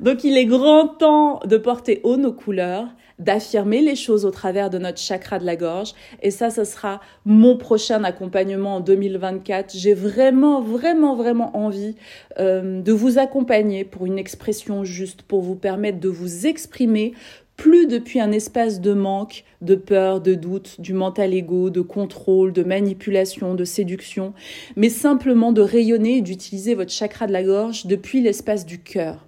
Donc 0.00 0.22
il 0.24 0.36
est 0.36 0.44
grand 0.44 0.88
temps 0.88 1.40
de 1.46 1.56
porter 1.56 2.00
haut 2.02 2.18
nos 2.18 2.32
couleurs, 2.32 2.88
d'affirmer 3.18 3.80
les 3.80 3.94
choses 3.94 4.26
au 4.26 4.30
travers 4.30 4.68
de 4.68 4.78
notre 4.78 4.98
chakra 4.98 5.38
de 5.38 5.46
la 5.46 5.56
gorge. 5.56 5.94
Et 6.20 6.30
ça, 6.30 6.50
ce 6.50 6.64
sera 6.64 7.00
mon 7.24 7.56
prochain 7.56 8.04
accompagnement 8.04 8.76
en 8.76 8.80
2024. 8.80 9.74
J'ai 9.74 9.94
vraiment, 9.94 10.60
vraiment, 10.60 11.14
vraiment 11.14 11.56
envie 11.56 11.94
euh, 12.38 12.82
de 12.82 12.92
vous 12.92 13.18
accompagner 13.18 13.84
pour 13.84 14.04
une 14.04 14.18
expression 14.18 14.84
juste, 14.84 15.22
pour 15.22 15.40
vous 15.40 15.56
permettre 15.56 16.00
de 16.00 16.08
vous 16.08 16.46
exprimer 16.46 17.14
plus 17.56 17.86
depuis 17.86 18.20
un 18.20 18.32
espace 18.32 18.80
de 18.80 18.92
manque, 18.92 19.44
de 19.62 19.74
peur, 19.74 20.20
de 20.20 20.34
doute, 20.34 20.80
du 20.80 20.92
mental 20.92 21.34
égo, 21.34 21.70
de 21.70 21.80
contrôle, 21.80 22.52
de 22.52 22.64
manipulation, 22.64 23.54
de 23.54 23.64
séduction, 23.64 24.34
mais 24.76 24.88
simplement 24.88 25.52
de 25.52 25.62
rayonner 25.62 26.18
et 26.18 26.22
d'utiliser 26.22 26.74
votre 26.74 26.90
chakra 26.90 27.26
de 27.26 27.32
la 27.32 27.44
gorge 27.44 27.86
depuis 27.86 28.20
l'espace 28.20 28.66
du 28.66 28.80
cœur. 28.80 29.26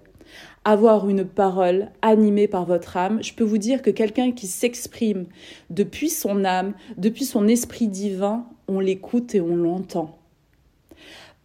Avoir 0.65 1.07
une 1.07 1.23
parole 1.23 1.91
animée 2.01 2.49
par 2.49 2.65
votre 2.65 2.97
âme, 2.97 3.23
je 3.23 3.33
peux 3.33 3.45
vous 3.45 3.57
dire 3.57 3.81
que 3.81 3.89
quelqu'un 3.89 4.33
qui 4.33 4.47
s'exprime 4.47 5.25
depuis 5.69 6.09
son 6.09 6.43
âme, 6.43 6.73
depuis 6.97 7.23
son 7.23 7.47
esprit 7.47 7.87
divin, 7.87 8.45
on 8.67 8.81
l'écoute 8.81 9.33
et 9.33 9.39
on 9.39 9.55
l'entend. 9.55 10.17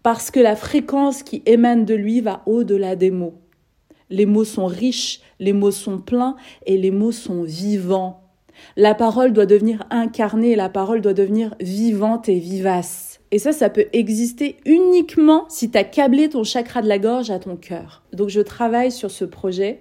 Parce 0.03 0.33
que 0.33 0.40
la 0.40 0.57
fréquence 0.57 1.23
qui 1.23 1.42
émane 1.47 1.85
de 1.85 1.95
lui 1.95 2.21
va 2.21 2.42
au-delà 2.47 2.97
des 2.97 3.12
mots. 3.12 3.41
Les 4.12 4.27
mots 4.27 4.44
sont 4.44 4.66
riches, 4.66 5.20
les 5.40 5.55
mots 5.55 5.70
sont 5.70 5.98
pleins 5.98 6.37
et 6.66 6.77
les 6.77 6.90
mots 6.90 7.12
sont 7.12 7.44
vivants. 7.44 8.20
La 8.77 8.94
parole 8.94 9.33
doit 9.33 9.46
devenir 9.46 9.85
incarnée, 9.90 10.55
la 10.55 10.68
parole 10.68 11.01
doit 11.01 11.14
devenir 11.14 11.55
vivante 11.61 12.29
et 12.29 12.38
vivace. 12.38 13.20
Et 13.31 13.38
ça, 13.38 13.53
ça 13.53 13.70
peut 13.70 13.87
exister 13.94 14.59
uniquement 14.66 15.46
si 15.48 15.70
tu 15.70 15.79
as 15.79 15.85
câblé 15.85 16.29
ton 16.29 16.44
chakra 16.44 16.83
de 16.83 16.88
la 16.88 16.98
gorge 16.98 17.31
à 17.31 17.38
ton 17.38 17.57
cœur. 17.57 18.03
Donc 18.12 18.29
je 18.29 18.42
travaille 18.42 18.92
sur 18.92 19.11
ce 19.11 19.25
projet 19.25 19.79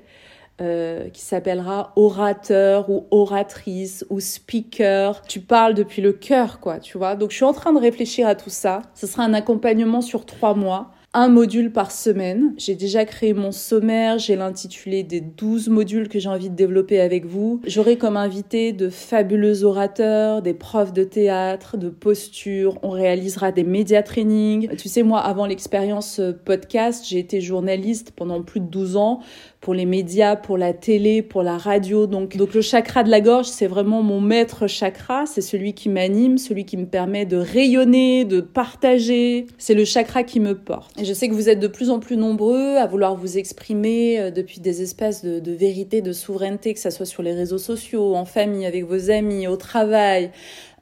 euh, 0.62 1.10
qui 1.10 1.22
s'appellera 1.22 1.91
orateur 1.98 2.89
ou 2.89 3.08
oratrice 3.12 4.06
ou 4.10 4.22
speaker. 4.22 5.24
Tu 5.24 5.41
parles 5.41 5.74
depuis 5.74 6.02
le 6.02 6.13
cœur, 6.13 6.62
quoi, 6.62 6.80
tu 6.80 6.98
vois. 6.98 7.17
Donc 7.17 7.32
je 7.32 7.36
suis 7.36 7.46
en 7.46 7.52
train 7.52 7.74
de 7.74 7.80
réfléchir 7.80 8.28
à 8.28 8.36
tout 8.36 8.50
ça. 8.50 8.82
Ce 8.94 9.08
sera 9.08 9.24
un 9.24 9.34
accompagnement 9.34 10.00
sur 10.00 10.26
trois 10.26 10.56
mois 10.56 10.91
un 11.13 11.28
module 11.28 11.71
par 11.71 11.91
semaine. 11.91 12.54
J'ai 12.58 12.76
déjà 12.76 13.04
créé 13.04 13.34
mon 13.34 13.52
sommaire, 13.52 14.17
j'ai 14.17 14.38
l'intitulé 14.38 15.04
des 15.04 15.19
12 15.19 15.67
modules 15.67 16.08
que 16.08 16.19
j'ai 16.19 16.30
envie 16.30 16.50
de 16.50 16.56
développer 16.56 17.02
avec 17.02 17.26
vous. 17.26 17.60
J'aurai 17.65 17.97
comme 17.97 18.15
invité 18.15 18.71
de 18.71 18.89
fabuleux 18.89 19.65
orateurs, 19.65 20.41
des 20.41 20.54
profs 20.54 20.93
de 20.93 21.04
théâtre, 21.04 21.76
de 21.76 21.89
posture, 21.89 22.80
on 22.82 22.91
réalisera 22.91 23.52
des 23.52 23.65
média 23.65 24.04
trainings. 24.04 24.76
Tu 24.78 24.88
sais, 24.88 25.04
moi, 25.04 25.19
avant 25.19 25.45
l'expérience 25.45 26.21
podcast, 26.45 27.06
j'ai 27.08 27.19
été 27.19 27.41
journaliste 27.41 28.12
pendant 28.15 28.41
plus 28.41 28.62
de 28.62 28.67
12 28.67 28.95
ans 28.95 29.19
pour 29.62 29.76
les 29.76 29.86
médias, 29.86 30.36
pour 30.36 30.58
la 30.58 30.74
télé, 30.74 31.21
pour 31.21 31.43
la 31.43 31.58
radio. 31.58 32.08
Donc, 32.08 32.34
le 32.34 32.62
chakra 32.62 33.04
de 33.04 33.12
la 33.12 33.21
gorge, 33.21 33.45
c'est 33.45 33.67
vraiment 33.67 34.02
mon 34.02 34.19
maître 34.19 34.65
chakra. 34.65 35.28
C'est 35.28 35.41
celui 35.41 35.74
qui 35.74 35.88
m'anime, 35.88 36.39
celui 36.39 36.65
qui 36.65 36.78
me 36.78 36.88
permet 36.88 37.28
de 37.28 37.38
rayonner, 37.38 38.26
de 38.26 38.41
partager. 38.41 39.45
C'est 39.60 39.76
le 39.76 39.86
chakra 39.86 40.24
qui 40.24 40.39
me 40.39 40.58
porte. 40.58 41.00
Et 41.00 41.06
je 41.06 41.13
sais 41.13 41.30
que 41.30 41.36
vous 41.36 41.47
êtes 41.47 41.60
de 41.60 41.67
plus 41.67 41.91
en 41.91 42.00
plus 42.00 42.17
nombreux 42.17 42.78
à 42.78 42.88
vouloir 42.88 43.15
vous 43.15 43.38
exprimer 43.38 44.19
euh, 44.19 44.32
depuis 44.32 44.62
des 44.62 44.82
espaces 44.82 45.24
de, 45.24 45.39
de 45.39 45.52
vérité, 45.52 46.02
de 46.02 46.12
souveraineté, 46.12 46.74
que 46.74 46.80
ce 46.80 46.89
soit 46.89 47.06
sur 47.06 47.21
les 47.21 47.34
réseaux 47.34 47.60
sociaux, 47.60 48.15
en 48.15 48.26
famille, 48.26 48.65
avec 48.65 48.86
vos 48.86 49.12
amis, 49.12 49.47
au 49.47 49.58
travail, 49.58 50.32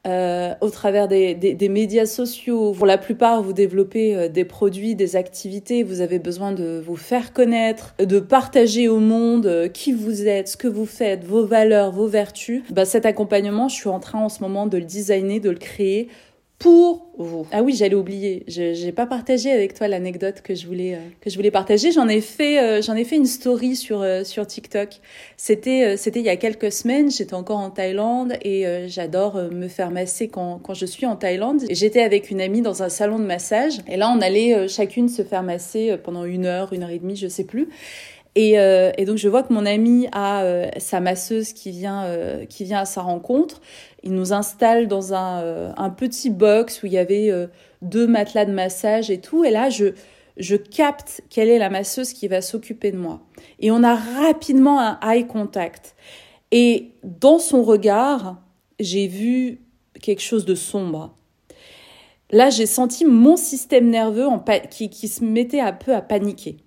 euh, 0.07 0.53
au 0.61 0.69
travers 0.69 1.09
des, 1.09 1.35
des, 1.35 1.53
des, 1.53 1.67
médias 1.67 2.05
sociaux. 2.05 2.71
Pour 2.71 2.85
la 2.85 2.97
plupart, 2.97 3.43
vous 3.43 3.51
développez 3.51 4.15
euh, 4.15 4.29
des 4.29 4.45
produits, 4.45 4.95
des 4.95 5.17
activités, 5.17 5.83
vous 5.83 5.99
avez 5.99 6.19
besoin 6.19 6.53
de 6.53 6.81
vous 6.85 6.95
faire 6.95 7.33
connaître, 7.33 7.95
de 7.99 8.19
partager 8.19 8.87
au 8.87 8.99
monde 8.99 9.45
euh, 9.45 9.67
qui 9.67 9.91
vous 9.91 10.25
êtes, 10.25 10.47
ce 10.47 10.55
que 10.55 10.69
vous 10.69 10.85
faites, 10.85 11.25
vos 11.25 11.45
valeurs, 11.45 11.91
vos 11.91 12.07
vertus. 12.07 12.63
Bah, 12.69 12.85
cet 12.85 13.05
accompagnement, 13.05 13.67
je 13.67 13.75
suis 13.75 13.89
en 13.89 13.99
train 13.99 14.19
en 14.19 14.29
ce 14.29 14.41
moment 14.41 14.67
de 14.67 14.77
le 14.77 14.85
designer, 14.85 15.41
de 15.41 15.49
le 15.49 15.57
créer 15.57 16.07
pour 16.59 17.07
vous. 17.17 17.47
Ah 17.53 17.63
oui, 17.63 17.73
j'allais 17.73 17.95
oublier. 17.95 18.43
Je 18.47 18.85
n'ai 18.85 18.91
pas 18.91 19.05
partagé 19.05 19.49
avec 19.49 19.73
toi 19.73 19.87
l'anecdote 19.87 20.41
que 20.41 20.55
je 20.55 20.67
voulais 20.67 20.95
euh, 20.95 20.99
que 21.21 21.29
je 21.29 21.35
voulais 21.37 21.51
partager. 21.51 21.91
J'en 21.93 22.09
ai 22.09 22.19
fait 22.19 22.61
euh, 22.61 22.81
j'en 22.81 22.95
ai 22.95 23.05
fait 23.05 23.15
une 23.15 23.25
story 23.25 23.77
sur 23.77 24.01
euh, 24.01 24.25
sur 24.25 24.45
TikTok. 24.45 24.99
C'était 25.37 25.95
c'était 25.95 26.19
il 26.19 26.25
y 26.25 26.29
a 26.29 26.35
quelques 26.35 26.71
semaines. 26.71 27.09
J'étais 27.09 27.33
encore 27.33 27.59
en 27.59 27.71
Thaïlande 27.71 28.33
et 28.43 28.65
j'adore 28.87 29.35
me 29.51 29.69
faire 29.69 29.89
masser 29.89 30.27
quand 30.27 30.59
quand 30.61 30.73
je 30.73 30.85
suis 30.85 31.05
en 31.05 31.15
Thaïlande. 31.15 31.63
J'étais 31.69 32.01
avec 32.01 32.29
une 32.29 32.41
amie 32.41 32.61
dans 32.61 32.83
un 32.83 32.89
salon 32.89 33.19
de 33.19 33.25
massage 33.25 33.79
et 33.87 33.95
là 33.95 34.13
on 34.13 34.19
allait 34.19 34.67
chacune 34.67 35.07
se 35.07 35.21
faire 35.21 35.43
masser 35.43 35.97
pendant 36.03 36.25
une 36.25 36.45
heure, 36.45 36.73
une 36.73 36.83
heure 36.83 36.89
et 36.89 36.99
demie, 36.99 37.15
je 37.15 37.29
sais 37.29 37.45
plus. 37.45 37.69
Et, 38.41 38.53
et, 38.53 39.03
donc 39.03 39.17
je 39.17 39.27
vois 39.27 39.43
que 39.43 39.51
mon 39.51 39.65
amie 39.65 40.07
a 40.13 40.45
sa 40.77 41.01
masseuse 41.01 41.51
qui 41.51 41.71
vient, 41.71 42.05
qui 42.47 42.63
vient 42.63 42.79
à 42.79 42.85
sa 42.85 43.01
rencontre. 43.01 43.59
Il 44.03 44.13
nous 44.13 44.33
installe 44.33 44.87
dans 44.87 45.13
un, 45.13 45.41
euh, 45.41 45.89
petit 45.97 46.29
box 46.29 46.83
où 46.83 46.85
il 46.85 46.93
y 46.93 46.97
avait 46.97 47.29
euh, 47.29 47.47
deux 47.81 48.07
matelas 48.07 48.45
de 48.45 48.53
massage 48.53 49.09
et 49.09 49.19
tout. 49.19 49.43
Et 49.43 49.51
là, 49.51 49.69
je, 49.69 49.87
je 50.37 50.55
capte 50.55 51.21
quelle 51.29 51.49
est 51.49 51.59
la 51.59 51.69
masseuse 51.69 52.13
qui 52.13 52.27
va 52.27 52.41
s'occuper 52.41 52.91
de 52.91 52.97
moi. 52.97 53.21
Et 53.59 53.71
on 53.71 53.83
a 53.83 53.95
rapidement 53.95 54.79
un 54.79 54.99
eye 55.03 55.27
contact. 55.27 55.95
Et 56.51 56.91
dans 57.03 57.39
son 57.39 57.63
regard, 57.63 58.41
j'ai 58.79 59.07
vu 59.07 59.61
quelque 60.01 60.21
chose 60.21 60.45
de 60.45 60.55
sombre. 60.55 61.13
Là, 62.31 62.49
j'ai 62.49 62.65
senti 62.65 63.05
mon 63.05 63.35
système 63.35 63.89
nerveux 63.89 64.27
qui 64.69 65.07
se 65.07 65.23
mettait 65.23 65.59
un 65.59 65.73
peu 65.73 65.93
à 65.93 66.01
paniquer. 66.01 66.57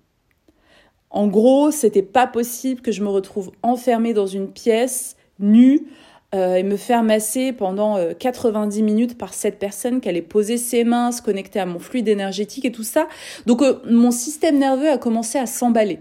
En 1.13 1.27
gros, 1.27 1.69
c'était 1.69 2.01
pas 2.01 2.25
possible 2.25 2.81
que 2.81 2.91
je 2.91 3.03
me 3.03 3.09
retrouve 3.09 3.51
enfermée 3.61 4.13
dans 4.13 4.25
une 4.25 4.51
pièce, 4.51 5.15
nue, 5.39 5.87
euh, 6.33 6.55
et 6.55 6.63
me 6.63 6.77
faire 6.77 7.03
masser 7.03 7.53
pendant 7.53 7.99
90 8.17 8.79
euh, 8.79 8.83
minutes 8.83 9.17
par 9.19 9.35
cette 9.35 9.59
personne 9.59 10.01
qui 10.01 10.09
allait 10.09 10.23
poser 10.23 10.57
ses 10.57 10.83
mains, 10.83 11.11
se 11.11 11.21
connecter 11.21 11.59
à 11.59 11.67
mon 11.67 11.77
fluide 11.77 12.07
énergétique 12.07 12.65
et 12.65 12.71
tout 12.71 12.83
ça. 12.83 13.07
Donc 13.45 13.61
euh, 13.61 13.77
mon 13.87 14.09
système 14.09 14.57
nerveux 14.57 14.89
a 14.89 14.97
commencé 14.97 15.37
à 15.37 15.45
s'emballer. 15.45 15.99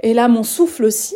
Et 0.00 0.14
là, 0.14 0.26
mon 0.26 0.42
souffle 0.42 0.84
aussi. 0.84 1.14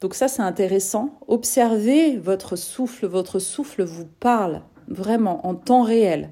Donc 0.00 0.14
ça, 0.14 0.26
c'est 0.28 0.40
intéressant. 0.40 1.18
Observez 1.28 2.16
votre 2.16 2.56
souffle. 2.56 3.06
Votre 3.06 3.38
souffle 3.38 3.82
vous 3.82 4.06
parle 4.18 4.62
vraiment 4.88 5.46
en 5.46 5.54
temps 5.54 5.82
réel. 5.82 6.30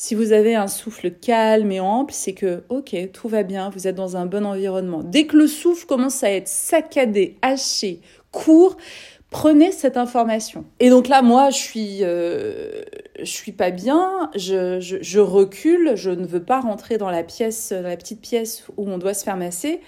Si 0.00 0.14
vous 0.14 0.30
avez 0.30 0.54
un 0.54 0.68
souffle 0.68 1.10
calme 1.10 1.72
et 1.72 1.80
ample, 1.80 2.12
c'est 2.14 2.32
que, 2.32 2.62
ok, 2.68 2.94
tout 3.12 3.26
va 3.26 3.42
bien, 3.42 3.68
vous 3.68 3.88
êtes 3.88 3.96
dans 3.96 4.16
un 4.16 4.26
bon 4.26 4.46
environnement. 4.46 5.02
Dès 5.02 5.26
que 5.26 5.36
le 5.36 5.48
souffle 5.48 5.86
commence 5.86 6.22
à 6.22 6.30
être 6.30 6.46
saccadé, 6.46 7.36
haché, 7.42 8.00
court, 8.30 8.76
prenez 9.30 9.72
cette 9.72 9.96
information. 9.96 10.64
Et 10.78 10.88
donc 10.90 11.08
là, 11.08 11.20
moi, 11.20 11.50
je 11.50 11.56
suis, 11.56 11.98
euh, 12.02 12.82
je 13.18 13.24
suis 13.24 13.50
pas 13.50 13.72
bien, 13.72 14.30
je, 14.36 15.18
recule, 15.18 15.96
je 15.96 16.10
ne 16.10 16.24
veux 16.24 16.44
pas 16.44 16.60
rentrer 16.60 16.96
dans 16.96 17.10
la 17.10 17.24
pièce, 17.24 17.72
dans 17.72 17.82
la 17.82 17.96
petite 17.96 18.20
pièce 18.20 18.68
où 18.76 18.88
on 18.88 18.98
doit 18.98 19.14
se 19.14 19.24
faire 19.24 19.36
masser. 19.36 19.80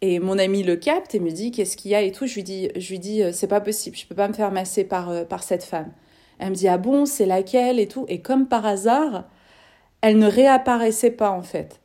Et 0.00 0.20
mon 0.20 0.38
ami 0.38 0.62
le 0.62 0.76
capte 0.76 1.16
et 1.16 1.18
me 1.18 1.32
dit 1.32 1.50
qu'est-ce 1.50 1.76
qu'il 1.76 1.90
y 1.90 1.96
a 1.96 2.02
et 2.02 2.12
tout. 2.12 2.28
Je 2.28 2.34
lui 2.36 2.44
dis, 2.44 2.68
je 2.76 2.88
lui 2.88 3.00
dis, 3.00 3.24
euh, 3.24 3.32
c'est 3.32 3.48
pas 3.48 3.60
possible, 3.60 3.96
je 3.96 4.06
peux 4.06 4.14
pas 4.14 4.28
me 4.28 4.32
faire 4.34 4.52
masser 4.52 4.84
par, 4.84 5.10
euh, 5.10 5.24
par 5.24 5.42
cette 5.42 5.64
femme. 5.64 5.90
Elle 6.38 6.50
me 6.50 6.54
dit 6.54 6.68
ah 6.68 6.78
bon, 6.78 7.04
c'est 7.04 7.26
laquelle 7.26 7.80
et 7.80 7.88
tout. 7.88 8.04
Et 8.06 8.20
comme 8.20 8.46
par 8.46 8.64
hasard, 8.64 9.24
elle 10.06 10.18
ne 10.18 10.28
réapparaissait 10.28 11.10
pas 11.10 11.30
en 11.30 11.42
fait. 11.42 11.80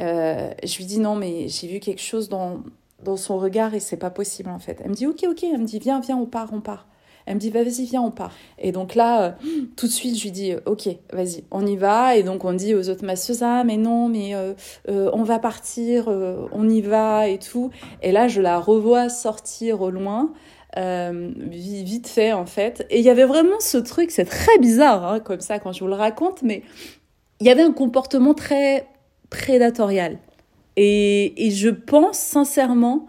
Euh, 0.00 0.50
je 0.64 0.76
lui 0.78 0.84
dis 0.84 1.00
non, 1.00 1.16
mais 1.16 1.48
j'ai 1.48 1.66
vu 1.66 1.80
quelque 1.80 2.02
chose 2.02 2.28
dans, 2.28 2.62
dans 3.02 3.16
son 3.16 3.38
regard 3.38 3.74
et 3.74 3.80
c'est 3.80 3.96
pas 3.96 4.10
possible 4.10 4.50
en 4.50 4.58
fait. 4.58 4.80
Elle 4.82 4.90
me 4.90 4.94
dit 4.94 5.06
ok, 5.06 5.24
ok. 5.28 5.42
Elle 5.44 5.58
me 5.58 5.64
dit 5.64 5.78
viens, 5.78 6.00
viens, 6.00 6.16
on 6.16 6.26
part, 6.26 6.50
on 6.52 6.60
part. 6.60 6.86
Elle 7.26 7.34
me 7.34 7.40
dit 7.40 7.50
vas-y, 7.50 7.84
viens, 7.84 8.00
on 8.00 8.10
part. 8.10 8.32
Et 8.58 8.72
donc 8.72 8.94
là, 8.94 9.22
euh, 9.22 9.30
tout 9.76 9.86
de 9.86 9.92
suite, 9.92 10.16
je 10.16 10.22
lui 10.22 10.30
dis 10.30 10.54
ok, 10.66 10.88
vas-y, 11.12 11.44
on 11.50 11.66
y 11.66 11.76
va. 11.76 12.16
Et 12.16 12.22
donc 12.22 12.44
on 12.44 12.52
dit 12.52 12.74
aux 12.74 12.88
autres 12.88 13.04
masseuses 13.04 13.42
ah 13.42 13.64
mais 13.64 13.76
non, 13.76 14.08
mais 14.08 14.34
euh, 14.34 14.54
on 14.86 15.24
va 15.24 15.38
partir, 15.38 16.08
on 16.08 16.68
y 16.68 16.80
va 16.80 17.28
et 17.28 17.38
tout. 17.38 17.70
Et 18.02 18.12
là, 18.12 18.28
je 18.28 18.40
la 18.40 18.58
revois 18.58 19.08
sortir 19.08 19.82
au 19.82 19.90
loin. 19.90 20.32
vite 20.76 22.08
fait 22.08 22.32
en 22.32 22.46
fait. 22.46 22.86
Et 22.88 23.00
il 23.00 23.04
y 23.04 23.10
avait 23.10 23.26
vraiment 23.26 23.60
ce 23.60 23.78
truc, 23.78 24.10
c'est 24.10 24.24
très 24.24 24.58
bizarre 24.58 25.04
hein, 25.04 25.20
comme 25.20 25.40
ça 25.40 25.58
quand 25.58 25.72
je 25.72 25.80
vous 25.80 25.88
le 25.88 25.94
raconte, 25.94 26.42
mais 26.42 26.62
il 27.40 27.46
y 27.46 27.50
avait 27.50 27.62
un 27.62 27.72
comportement 27.72 28.34
très 28.34 28.86
prédatorial. 29.30 30.18
Et, 30.76 31.50
je 31.50 31.70
pense 31.70 32.18
sincèrement 32.18 33.06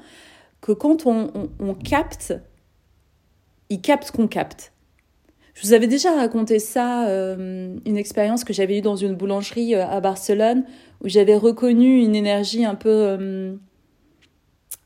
que 0.62 0.72
quand 0.72 1.06
on, 1.06 1.74
capte, 1.76 2.34
il 3.70 3.82
capte 3.82 4.12
qu'on 4.12 4.28
capte. 4.28 4.74
Je 5.54 5.68
vous 5.68 5.74
avais 5.74 5.88
déjà 5.88 6.16
raconté 6.16 6.58
ça, 6.58 7.08
euh, 7.08 7.76
une 7.86 7.98
expérience 7.98 8.44
que 8.44 8.54
j'avais 8.54 8.80
eue 8.80 8.82
dans 8.82 8.96
une 8.96 9.14
boulangerie 9.14 9.76
euh, 9.76 9.86
à 9.86 10.00
Barcelone, 10.00 10.64
où 11.04 11.10
j'avais 11.10 11.36
reconnu 11.36 12.02
une 12.02 12.16
énergie 12.16 12.66
un 12.66 12.76
peu 12.76 12.90
euh, 12.90 13.56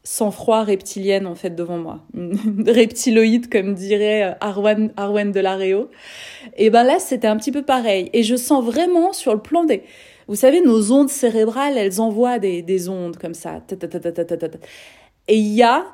sans 0.03 0.31
froid 0.31 0.63
reptilienne 0.63 1.25
en 1.25 1.35
fait 1.35 1.51
devant 1.51 1.77
moi, 1.77 2.03
reptiloïde 2.67 3.49
comme 3.49 3.73
dirait 3.73 4.35
Arwen, 4.41 4.91
Arwen 4.97 5.31
de 5.31 5.39
l'Areo. 5.39 5.89
Et 6.57 6.69
ben 6.69 6.83
là 6.83 6.99
c'était 6.99 7.27
un 7.27 7.37
petit 7.37 7.51
peu 7.51 7.63
pareil. 7.63 8.09
Et 8.13 8.23
je 8.23 8.35
sens 8.35 8.63
vraiment 8.63 9.13
sur 9.13 9.33
le 9.33 9.41
plan 9.41 9.63
des, 9.63 9.83
vous 10.27 10.35
savez, 10.35 10.61
nos 10.61 10.91
ondes 10.91 11.09
cérébrales, 11.09 11.77
elles 11.77 11.99
envoient 11.99 12.39
des, 12.39 12.89
ondes 12.89 13.17
comme 13.17 13.33
ça. 13.33 13.61
Et 15.27 15.37
il 15.37 15.53
y 15.53 15.63
a 15.63 15.85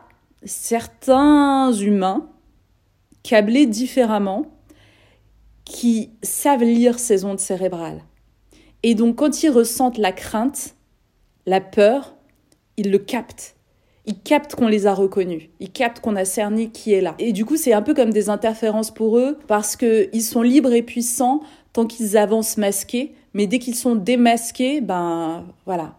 certains 0.44 1.74
humains 1.74 2.30
câblés 3.24 3.66
différemment 3.66 4.46
qui 5.66 6.12
savent 6.24 6.64
lire 6.64 7.00
ces 7.00 7.26
ondes 7.26 7.40
cérébrales. 7.40 8.02
Et 8.82 8.96
donc 8.96 9.18
quand 9.18 9.44
ils 9.44 9.50
ressentent 9.50 9.98
la 9.98 10.12
crainte, 10.12 10.76
la 11.46 11.62
peur, 11.62 12.16
ils 12.78 12.92
le 12.92 12.98
captent. 12.98 13.56
Ils 14.06 14.20
captent 14.20 14.56
qu'on 14.56 14.68
les 14.68 14.88
a 14.88 14.94
reconnus. 14.94 15.50
Ils 15.60 15.72
captent 15.72 16.00
qu'on 16.00 16.16
a 16.16 16.26
cerné 16.26 16.70
qui 16.70 16.94
est 16.94 17.02
là. 17.02 17.16
Et 17.20 17.32
du 17.32 17.46
coup, 17.46 17.58
c'est 17.58 17.74
un 17.74 17.82
peu 17.82 17.94
comme 17.94 18.12
des 18.12 18.30
interférences 18.30 18.92
pour 18.92 19.18
eux 19.18 19.38
parce 19.48 19.76
qu'ils 19.76 20.24
sont 20.24 20.42
libres 20.42 20.74
et 20.74 20.82
puissants 20.82 21.42
tant 21.74 21.86
qu'ils 21.86 22.18
avancent 22.18 22.58
masqués 22.58 23.14
mais 23.34 23.48
dès 23.48 23.60
qu'ils 23.60 23.76
sont 23.76 23.96
démasqués, 23.96 24.82
ben 24.82 25.46
voilà, 25.66 25.96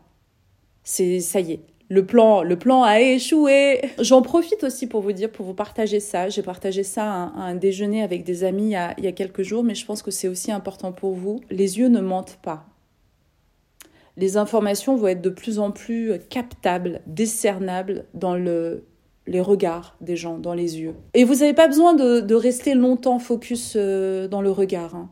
c'est 0.82 1.20
ça 1.20 1.40
y 1.40 1.52
est. 1.52 1.60
Le 1.88 2.06
plan, 2.06 2.42
le 2.42 2.56
plan 2.56 2.84
a 2.84 3.00
échoué. 3.00 3.80
J'en 3.98 4.22
profite 4.22 4.62
aussi 4.62 4.86
pour 4.86 5.00
vous 5.00 5.10
dire, 5.10 5.30
pour 5.30 5.44
vous 5.44 5.54
partager 5.54 5.98
ça. 5.98 6.28
J'ai 6.28 6.42
partagé 6.42 6.84
ça 6.84 7.04
à 7.04 7.40
un, 7.40 7.54
déjeuner 7.56 8.02
avec 8.02 8.22
des 8.22 8.44
amis 8.44 8.66
il 8.66 8.70
y, 8.70 8.76
a, 8.76 8.94
il 8.96 9.04
y 9.04 9.08
a 9.08 9.12
quelques 9.12 9.42
jours, 9.42 9.64
mais 9.64 9.74
je 9.74 9.84
pense 9.84 10.00
que 10.02 10.12
c'est 10.12 10.28
aussi 10.28 10.52
important 10.52 10.92
pour 10.92 11.14
vous. 11.14 11.40
Les 11.50 11.78
yeux 11.78 11.88
ne 11.88 12.00
mentent 12.00 12.38
pas. 12.42 12.69
Les 14.20 14.36
informations 14.36 14.96
vont 14.96 15.08
être 15.08 15.22
de 15.22 15.30
plus 15.30 15.58
en 15.58 15.70
plus 15.70 16.12
captables, 16.28 17.00
discernables 17.06 18.04
dans 18.12 18.36
le, 18.36 18.84
les 19.26 19.40
regards 19.40 19.96
des 20.02 20.16
gens, 20.16 20.36
dans 20.36 20.52
les 20.52 20.78
yeux. 20.78 20.94
Et 21.14 21.24
vous 21.24 21.36
n'avez 21.36 21.54
pas 21.54 21.68
besoin 21.68 21.94
de, 21.94 22.34
rester 22.34 22.74
longtemps 22.74 23.18
focus 23.18 23.74
euh, 23.76 24.28
dans 24.28 24.42
le 24.42 24.50
regard. 24.50 24.94
Hein. 24.94 25.08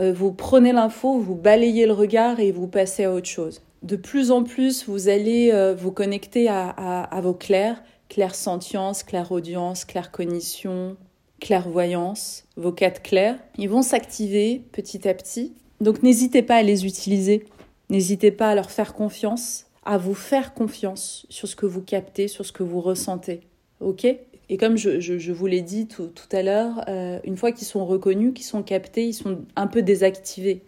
Euh, 0.00 0.12
vous 0.12 0.32
prenez 0.32 0.72
l'info, 0.72 1.18
vous 1.18 1.34
balayez 1.34 1.86
le 1.86 1.92
regard 1.92 2.38
et 2.38 2.52
vous 2.52 2.68
passez 2.68 3.04
à 3.04 3.12
autre 3.12 3.26
chose. 3.26 3.62
De 3.82 3.96
plus 3.96 4.30
en 4.30 4.44
plus, 4.44 4.86
vous 4.86 5.08
allez 5.08 5.50
euh, 5.52 5.74
vous 5.74 5.90
connecter 5.90 6.48
à, 6.48 7.20
vos 7.22 7.34
clairs, 7.34 7.82
clairsentience, 8.08 9.02
clairaudience, 9.02 9.84
claircognition, 9.84 10.96
clairvoyance, 11.40 12.44
vos 12.56 12.72
quatre 12.72 13.02
clairs. 13.02 13.38
Ils 13.58 13.68
vont 13.68 13.82
s'activer 13.82 14.62
petit 14.70 15.08
à 15.08 15.14
petit. 15.14 15.52
Donc 15.80 16.02
n'hésitez 16.02 16.42
pas 16.42 16.56
à 16.56 16.62
les 16.62 16.86
utiliser. 16.86 17.44
N'hésitez 17.90 18.30
pas 18.30 18.50
à 18.50 18.54
leur 18.54 18.70
faire 18.70 18.94
confiance, 18.94 19.66
à 19.84 19.98
vous 19.98 20.14
faire 20.14 20.54
confiance 20.54 21.26
sur 21.30 21.48
ce 21.48 21.56
que 21.56 21.66
vous 21.66 21.82
captez, 21.82 22.28
sur 22.28 22.44
ce 22.44 22.52
que 22.52 22.62
vous 22.62 22.80
ressentez. 22.80 23.40
OK? 23.80 24.06
Et 24.48 24.56
comme 24.58 24.76
je, 24.76 25.32
vous 25.32 25.46
l'ai 25.46 25.60
dit 25.60 25.86
tout, 25.86 26.10
à 26.32 26.42
l'heure, 26.42 26.84
euh, 26.88 27.18
une 27.24 27.36
fois 27.36 27.52
qu'ils 27.52 27.66
sont 27.66 27.84
reconnus, 27.84 28.32
qu'ils 28.34 28.44
sont 28.44 28.62
captés, 28.62 29.06
ils 29.06 29.14
sont 29.14 29.40
un 29.56 29.66
peu 29.66 29.82
désactivés. 29.82 30.62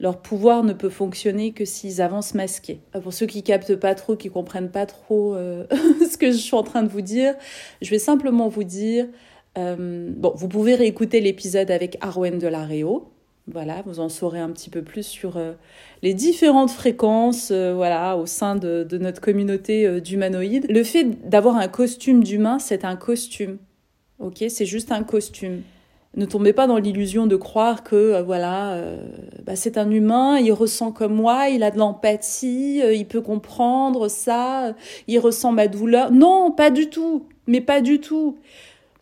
Leur 0.00 0.22
pouvoir 0.22 0.64
ne 0.64 0.72
peut 0.72 0.88
fonctionner 0.88 1.52
que 1.52 1.64
s'ils 1.64 2.00
avancent 2.00 2.34
masqués. 2.34 2.80
Euh, 2.94 3.00
pour 3.00 3.12
ceux 3.12 3.26
qui 3.26 3.42
captent 3.42 3.76
pas 3.76 3.94
trop, 3.94 4.16
qui 4.16 4.30
comprennent 4.30 4.70
pas 4.70 4.86
trop 4.86 5.34
euh, 5.34 5.66
ce 6.10 6.16
que 6.16 6.30
je 6.30 6.36
suis 6.36 6.54
en 6.54 6.62
train 6.62 6.82
de 6.82 6.88
vous 6.88 7.02
dire, 7.02 7.34
je 7.82 7.90
vais 7.90 7.98
simplement 7.98 8.48
vous 8.48 8.64
dire, 8.64 9.06
bon, 9.56 10.32
vous 10.36 10.48
pouvez 10.48 10.76
réécouter 10.76 11.20
l'épisode 11.20 11.70
avec 11.70 11.98
Arwen 12.00 12.38
de 12.38 12.46
la 12.46 12.64
Réo, 12.64 13.10
voilà, 13.50 13.82
vous 13.86 14.00
en 14.00 14.08
saurez 14.08 14.40
un 14.40 14.50
petit 14.50 14.68
peu 14.70 14.82
plus 14.82 15.06
sur 15.06 15.36
euh, 15.36 15.52
les 16.02 16.12
différentes 16.12 16.70
fréquences 16.70 17.50
euh, 17.50 17.72
voilà, 17.74 18.16
au 18.16 18.26
sein 18.26 18.56
de, 18.56 18.86
notre 18.98 19.20
communauté 19.20 19.86
euh, 19.86 20.00
d'humanoïdes. 20.00 20.66
Le 20.68 20.84
fait 20.84 21.04
d'avoir 21.28 21.56
un 21.56 21.68
costume 21.68 22.22
d'humain, 22.22 22.58
c'est 22.58 22.84
un 22.84 22.96
costume. 22.96 23.58
Ok, 24.18 24.44
c'est 24.48 24.66
juste 24.66 24.92
un 24.92 25.02
costume. 25.02 25.62
Ne 26.16 26.26
tombez 26.26 26.52
pas 26.52 26.66
dans 26.66 26.78
l'illusion 26.78 27.26
de 27.26 27.36
croire 27.36 27.84
que 27.84 28.20
voilà, 28.22 28.82
bah, 29.44 29.54
c'est 29.54 29.76
un 29.78 29.88
humain, 29.90 30.38
il 30.38 30.50
ressent 30.52 30.90
comme 30.90 31.14
moi, 31.14 31.48
il 31.50 31.62
a 31.62 31.70
de 31.70 31.78
l'empathie, 31.78 32.78
il 32.78 33.06
peut 33.06 33.20
comprendre 33.20 34.08
ça, 34.08 34.74
il 35.06 35.18
ressent 35.20 35.52
ma 35.52 35.68
douleur. 35.68 36.10
Non, 36.10 36.50
pas 36.50 36.70
du 36.70 36.88
tout, 36.88 37.26
mais 37.46 37.60
pas 37.60 37.80
du 37.80 38.00
tout. 38.00 38.38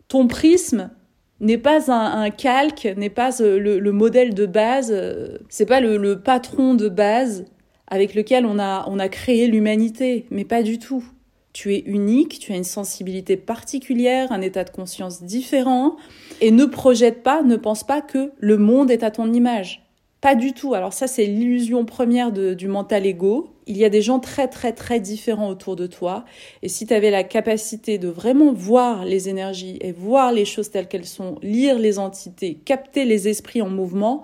Ton 0.09 0.27
prisme, 0.27 0.91
n'est 1.39 1.57
pas 1.57 1.91
un, 1.91 2.29
calque, 2.29 2.87
n'est 2.97 3.09
pas 3.09 3.41
euh, 3.41 3.59
le, 3.59 3.91
modèle 3.91 4.33
de 4.33 4.45
base, 4.45 4.91
euh, 4.91 5.37
c'est 5.49 5.65
pas 5.65 5.79
le, 5.79 6.19
patron 6.19 6.73
de 6.73 6.89
base 6.89 7.45
avec 7.87 8.15
lequel 8.15 8.45
on 8.45 8.59
a, 8.59 8.85
on 8.87 8.99
a 8.99 9.07
créé 9.07 9.47
l'humanité, 9.47 10.25
mais 10.31 10.45
pas 10.45 10.63
du 10.63 10.79
tout. 10.79 11.05
Tu 11.53 11.73
es 11.73 11.79
unique, 11.85 12.39
tu 12.39 12.51
as 12.51 12.55
une 12.55 12.63
sensibilité 12.63 13.37
particulière, 13.37 14.31
un 14.31 14.41
état 14.41 14.63
de 14.63 14.69
conscience 14.69 15.23
différent, 15.23 15.95
et 16.41 16.51
ne 16.51 16.65
projette 16.65 17.23
pas, 17.23 17.41
ne 17.43 17.55
pense 17.55 17.83
pas 17.83 18.01
que 18.01 18.31
le 18.39 18.57
monde 18.57 18.91
est 18.91 19.03
à 19.03 19.11
ton 19.11 19.31
image. 19.31 19.86
Pas 20.21 20.33
du 20.35 20.53
tout. 20.53 20.73
Alors 20.73 20.93
ça, 20.93 21.07
c'est 21.07 21.25
l'illusion 21.25 21.85
première 21.85 22.31
du 22.31 22.67
mental 22.67 23.05
ego. 23.05 23.49
Il 23.67 23.77
y 23.77 23.85
a 23.85 23.89
des 23.89 24.01
gens 24.01 24.19
très 24.19 24.47
très 24.47 24.73
très 24.73 24.99
différents 24.99 25.49
autour 25.49 25.75
de 25.75 25.85
toi. 25.85 26.25
Et 26.63 26.69
si 26.69 26.87
tu 26.87 26.93
avais 26.93 27.11
la 27.11 27.23
capacité 27.23 27.97
de 27.99 28.07
vraiment 28.07 28.51
voir 28.51 29.05
les 29.05 29.29
énergies 29.29 29.77
et 29.81 29.91
voir 29.91 30.31
les 30.31 30.45
choses 30.45 30.71
telles 30.71 30.87
qu'elles 30.87 31.05
sont, 31.05 31.37
lire 31.43 31.77
les 31.77 31.99
entités, 31.99 32.55
capter 32.55 33.05
les 33.05 33.27
esprits 33.27 33.61
en 33.61 33.69
mouvement, 33.69 34.23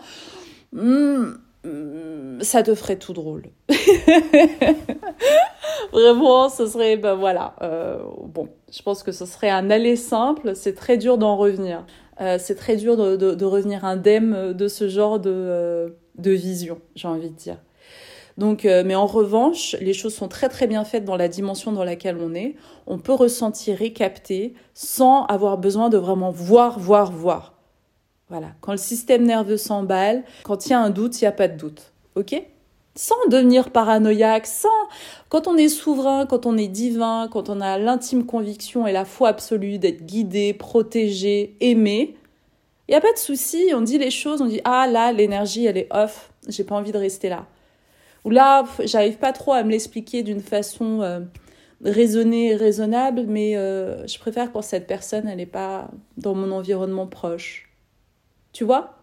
hmm, 0.71 1.33
hmm, 1.63 2.41
ça 2.41 2.63
te 2.63 2.73
ferait 2.73 2.97
tout 2.97 3.13
drôle. 3.13 3.43
vraiment, 5.91 6.49
ce 6.49 6.65
serait, 6.67 6.97
ben 6.97 7.15
voilà. 7.15 7.53
Euh, 7.61 7.99
bon, 8.25 8.49
je 8.71 8.81
pense 8.81 9.03
que 9.03 9.11
ce 9.11 9.25
serait 9.25 9.49
un 9.49 9.69
aller 9.69 9.95
simple. 9.95 10.55
C'est 10.55 10.73
très 10.73 10.97
dur 10.97 11.17
d'en 11.17 11.37
revenir. 11.37 11.85
Euh, 12.21 12.37
c'est 12.39 12.55
très 12.55 12.75
dur 12.75 12.95
de, 12.97 13.45
revenir 13.45 13.85
indemne 13.85 14.53
de 14.53 14.67
ce 14.67 14.87
genre 14.87 15.19
de, 15.19 15.31
euh, 15.31 15.89
vision, 16.17 16.79
j'ai 16.95 17.07
envie 17.07 17.29
de 17.29 17.35
dire. 17.35 17.57
Donc, 18.37 18.65
euh, 18.65 18.83
mais 18.85 18.95
en 18.95 19.05
revanche, 19.05 19.75
les 19.79 19.93
choses 19.93 20.13
sont 20.13 20.27
très 20.27 20.49
très 20.49 20.65
bien 20.65 20.83
faites 20.85 21.05
dans 21.05 21.17
la 21.17 21.27
dimension 21.27 21.71
dans 21.71 21.83
laquelle 21.83 22.17
on 22.19 22.33
est. 22.33 22.55
On 22.87 22.97
peut 22.97 23.13
ressentir 23.13 23.81
et 23.81 23.93
capter 23.93 24.55
sans 24.73 25.25
avoir 25.25 25.57
besoin 25.57 25.89
de 25.89 25.97
vraiment 25.97 26.31
voir, 26.31 26.79
voir, 26.79 27.11
voir. 27.11 27.53
Voilà. 28.29 28.47
Quand 28.61 28.71
le 28.71 28.79
système 28.79 29.23
nerveux 29.23 29.57
s'emballe, 29.57 30.23
quand 30.43 30.65
il 30.65 30.71
y 30.71 30.73
a 30.73 30.79
un 30.79 30.89
doute, 30.89 31.21
il 31.21 31.25
n'y 31.25 31.27
a 31.27 31.31
pas 31.31 31.47
de 31.47 31.57
doute. 31.57 31.93
OK? 32.15 32.41
Sans 32.95 33.27
devenir 33.29 33.71
paranoïaque, 33.71 34.45
sans 34.45 34.69
quand 35.29 35.47
on 35.47 35.57
est 35.57 35.69
souverain, 35.69 36.25
quand 36.25 36.45
on 36.45 36.57
est 36.57 36.67
divin, 36.67 37.27
quand 37.31 37.49
on 37.49 37.59
a 37.59 37.77
l'intime 37.77 38.25
conviction 38.25 38.85
et 38.85 38.91
la 38.91 39.05
foi 39.05 39.29
absolue 39.29 39.79
d'être 39.79 40.05
guidé, 40.05 40.53
protégé, 40.53 41.55
aimé, 41.59 42.15
il 42.87 42.91
n'y 42.91 42.97
a 42.97 43.01
pas 43.01 43.13
de 43.13 43.17
souci, 43.17 43.71
on 43.73 43.81
dit 43.81 43.97
les 43.97 44.11
choses, 44.11 44.41
on 44.41 44.45
dit 44.45 44.61
ah 44.65 44.87
là 44.87 45.11
l'énergie 45.11 45.65
elle 45.65 45.77
est 45.77 45.87
off, 45.91 46.31
j'ai 46.47 46.63
pas 46.63 46.75
envie 46.75 46.91
de 46.91 46.97
rester 46.97 47.29
là. 47.29 47.47
Ou 48.25 48.29
là, 48.29 48.63
j'arrive 48.83 49.17
pas 49.17 49.33
trop 49.33 49.53
à 49.53 49.63
me 49.63 49.71
l'expliquer 49.71 50.23
d'une 50.23 50.39
façon 50.39 51.01
euh, 51.01 51.19
raisonnée 51.83 52.51
et 52.51 52.55
raisonnable, 52.55 53.25
mais 53.27 53.57
euh, 53.57 54.07
je 54.07 54.17
préfère 54.17 54.51
quand 54.51 54.61
cette 54.61 54.87
personne 54.87 55.27
elle 55.27 55.37
n'est 55.37 55.45
pas 55.45 55.89
dans 56.17 56.33
mon 56.33 56.51
environnement 56.51 57.07
proche. 57.07 57.69
Tu 58.53 58.63
vois? 58.63 59.02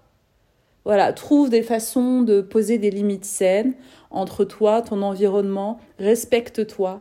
Voilà, 0.84 1.12
trouve 1.12 1.50
des 1.50 1.62
façons 1.62 2.22
de 2.22 2.40
poser 2.40 2.78
des 2.78 2.90
limites 2.90 3.24
saines 3.24 3.74
entre 4.10 4.44
toi, 4.44 4.82
ton 4.82 5.02
environnement, 5.02 5.78
respecte-toi, 5.98 7.00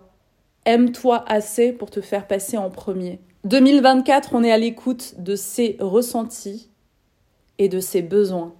aime-toi 0.65 1.23
assez 1.27 1.71
pour 1.71 1.89
te 1.89 2.01
faire 2.01 2.27
passer 2.27 2.57
en 2.57 2.69
premier. 2.69 3.19
2024, 3.45 4.31
on 4.33 4.43
est 4.43 4.51
à 4.51 4.57
l'écoute 4.57 5.15
de 5.17 5.35
ses 5.35 5.77
ressentis 5.79 6.69
et 7.57 7.69
de 7.69 7.79
ses 7.79 8.01
besoins. 8.01 8.53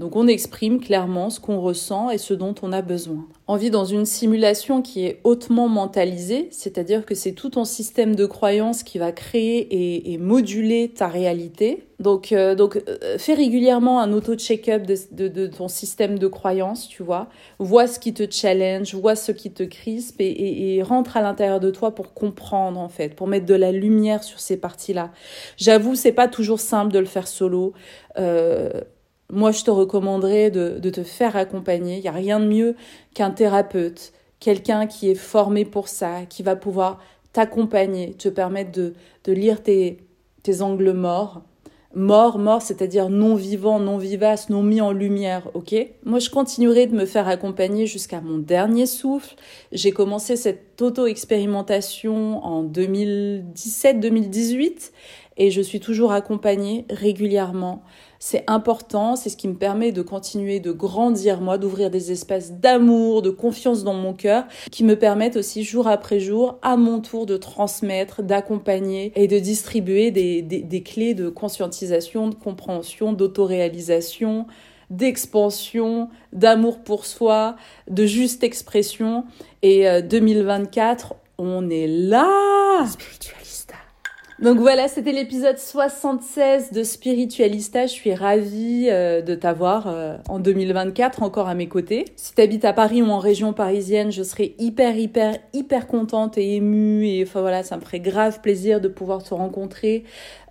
Donc 0.00 0.16
on 0.16 0.26
exprime 0.26 0.80
clairement 0.80 1.28
ce 1.28 1.40
qu'on 1.40 1.60
ressent 1.60 2.08
et 2.08 2.16
ce 2.16 2.32
dont 2.32 2.54
on 2.62 2.72
a 2.72 2.80
besoin. 2.80 3.28
On 3.48 3.56
vit 3.56 3.68
dans 3.68 3.84
une 3.84 4.06
simulation 4.06 4.80
qui 4.80 5.04
est 5.04 5.20
hautement 5.24 5.68
mentalisée, 5.68 6.48
c'est-à-dire 6.52 7.04
que 7.04 7.14
c'est 7.14 7.32
tout 7.32 7.50
ton 7.50 7.66
système 7.66 8.16
de 8.16 8.24
croyances 8.24 8.82
qui 8.82 8.96
va 8.96 9.12
créer 9.12 10.10
et, 10.10 10.16
moduler 10.16 10.88
ta 10.88 11.06
réalité. 11.06 11.84
Donc, 11.98 12.32
euh, 12.32 12.54
donc 12.54 12.76
euh, 12.88 13.18
fais 13.18 13.34
régulièrement 13.34 14.00
un 14.00 14.14
auto-check-up 14.14 14.84
de, 14.86 15.46
ton 15.48 15.68
système 15.68 16.18
de 16.18 16.28
croyances, 16.28 16.88
tu 16.88 17.02
vois. 17.02 17.28
Vois 17.58 17.86
ce 17.86 17.98
qui 17.98 18.14
te 18.14 18.24
challenge, 18.30 18.94
vois 18.94 19.16
ce 19.16 19.32
qui 19.32 19.52
te 19.52 19.64
crispe 19.64 20.20
et, 20.20 20.82
rentre 20.82 21.18
à 21.18 21.20
l'intérieur 21.20 21.60
de 21.60 21.70
toi 21.70 21.94
pour 21.94 22.14
comprendre 22.14 22.80
en 22.80 22.88
fait, 22.88 23.14
pour 23.14 23.26
mettre 23.26 23.44
de 23.44 23.54
la 23.54 23.70
lumière 23.70 24.24
sur 24.24 24.40
ces 24.40 24.56
parties-là. 24.56 25.10
J'avoue, 25.58 25.94
c'est 25.94 26.12
pas 26.12 26.26
toujours 26.26 26.58
simple 26.58 26.90
de 26.90 26.98
le 26.98 27.04
faire 27.04 27.28
solo. 27.28 27.74
Euh, 28.18 28.70
moi, 29.32 29.52
je 29.52 29.64
te 29.64 29.70
recommanderais 29.70 30.50
de, 30.50 30.90
te 30.90 31.02
faire 31.02 31.36
accompagner. 31.36 31.96
Il 31.96 32.02
n'y 32.02 32.08
a 32.08 32.12
rien 32.12 32.40
de 32.40 32.46
mieux 32.46 32.76
qu'un 33.14 33.30
thérapeute, 33.30 34.12
quelqu'un 34.38 34.86
qui 34.86 35.10
est 35.10 35.14
formé 35.14 35.64
pour 35.64 35.88
ça, 35.88 36.26
qui 36.28 36.42
va 36.42 36.56
pouvoir 36.56 36.98
t'accompagner, 37.32 38.12
te 38.14 38.28
permettre 38.28 38.72
de, 38.72 38.94
lire 39.26 39.62
tes, 39.62 39.98
tes 40.42 40.62
angles 40.62 40.92
morts. 40.92 41.42
Mort, 41.92 42.38
mort, 42.38 42.62
c'est-à-dire 42.62 43.08
non 43.08 43.34
vivant, 43.34 43.80
non 43.80 43.98
vivace, 43.98 44.48
non 44.48 44.62
mis 44.62 44.80
en 44.80 44.92
lumière, 44.92 45.50
ok? 45.54 45.74
Moi, 46.04 46.20
je 46.20 46.30
continuerai 46.30 46.86
de 46.86 46.94
me 46.94 47.04
faire 47.04 47.26
accompagner 47.26 47.86
jusqu'à 47.86 48.20
mon 48.20 48.38
dernier 48.38 48.86
souffle. 48.86 49.34
J'ai 49.72 49.90
commencé 49.90 50.36
cette 50.36 50.80
auto-expérimentation 50.80 52.44
en 52.44 52.62
2017-2018 52.62 54.92
et 55.36 55.50
je 55.50 55.60
suis 55.60 55.80
toujours 55.80 56.12
accompagnée 56.12 56.86
régulièrement. 56.90 57.82
C'est 58.18 58.44
important, 58.46 59.16
c'est 59.16 59.30
ce 59.30 59.36
qui 59.36 59.48
me 59.48 59.54
permet 59.54 59.92
de 59.92 60.02
continuer 60.02 60.60
de 60.60 60.72
grandir, 60.72 61.40
moi, 61.40 61.56
d'ouvrir 61.56 61.90
des 61.90 62.12
espaces 62.12 62.52
d'amour, 62.52 63.22
de 63.22 63.30
confiance 63.30 63.82
dans 63.82 63.94
mon 63.94 64.12
cœur, 64.12 64.44
qui 64.70 64.84
me 64.84 64.98
permettent 64.98 65.36
aussi 65.36 65.64
jour 65.64 65.88
après 65.88 66.20
jour, 66.20 66.58
à 66.60 66.76
mon 66.76 67.00
tour, 67.00 67.24
de 67.24 67.38
transmettre, 67.38 68.22
d'accompagner 68.22 69.12
et 69.16 69.26
de 69.26 69.38
distribuer 69.38 70.10
des, 70.10 70.42
des, 70.42 70.82
clés 70.82 71.14
de 71.14 71.30
conscientisation, 71.30 72.28
de 72.28 72.34
compréhension, 72.34 73.14
d'autoréalisation, 73.14 74.46
d'expansion, 74.90 76.10
d'amour 76.34 76.80
pour 76.80 77.06
soi, 77.06 77.56
de 77.88 78.04
juste 78.04 78.44
expression. 78.44 79.24
Et 79.62 79.86
2024, 80.02 81.12
euh, 81.12 81.14
on 81.38 81.70
est 81.70 81.86
là 81.86 82.28
donc 84.40 84.58
voilà, 84.58 84.88
c'était 84.88 85.12
l'épisode 85.12 85.58
76 85.58 86.72
de 86.72 86.82
Spiritualista. 86.82 87.84
Je 87.84 87.92
suis 87.92 88.14
ravie 88.14 88.86
euh, 88.88 89.20
de 89.20 89.34
t'avoir 89.34 89.86
euh, 89.86 90.16
en 90.30 90.38
2024 90.38 91.22
encore 91.22 91.46
à 91.46 91.54
mes 91.54 91.68
côtés. 91.68 92.06
Si 92.16 92.34
tu 92.34 92.40
habites 92.40 92.64
à 92.64 92.72
Paris 92.72 93.02
ou 93.02 93.10
en 93.10 93.18
région 93.18 93.52
parisienne, 93.52 94.10
je 94.10 94.22
serais 94.22 94.54
hyper, 94.58 94.96
hyper, 94.96 95.36
hyper 95.52 95.86
contente 95.86 96.38
et 96.38 96.54
émue. 96.54 97.06
Et 97.06 97.22
enfin 97.22 97.42
voilà, 97.42 97.62
ça 97.62 97.76
me 97.76 97.82
ferait 97.82 98.00
grave 98.00 98.40
plaisir 98.40 98.80
de 98.80 98.88
pouvoir 98.88 99.22
te 99.22 99.34
rencontrer 99.34 100.04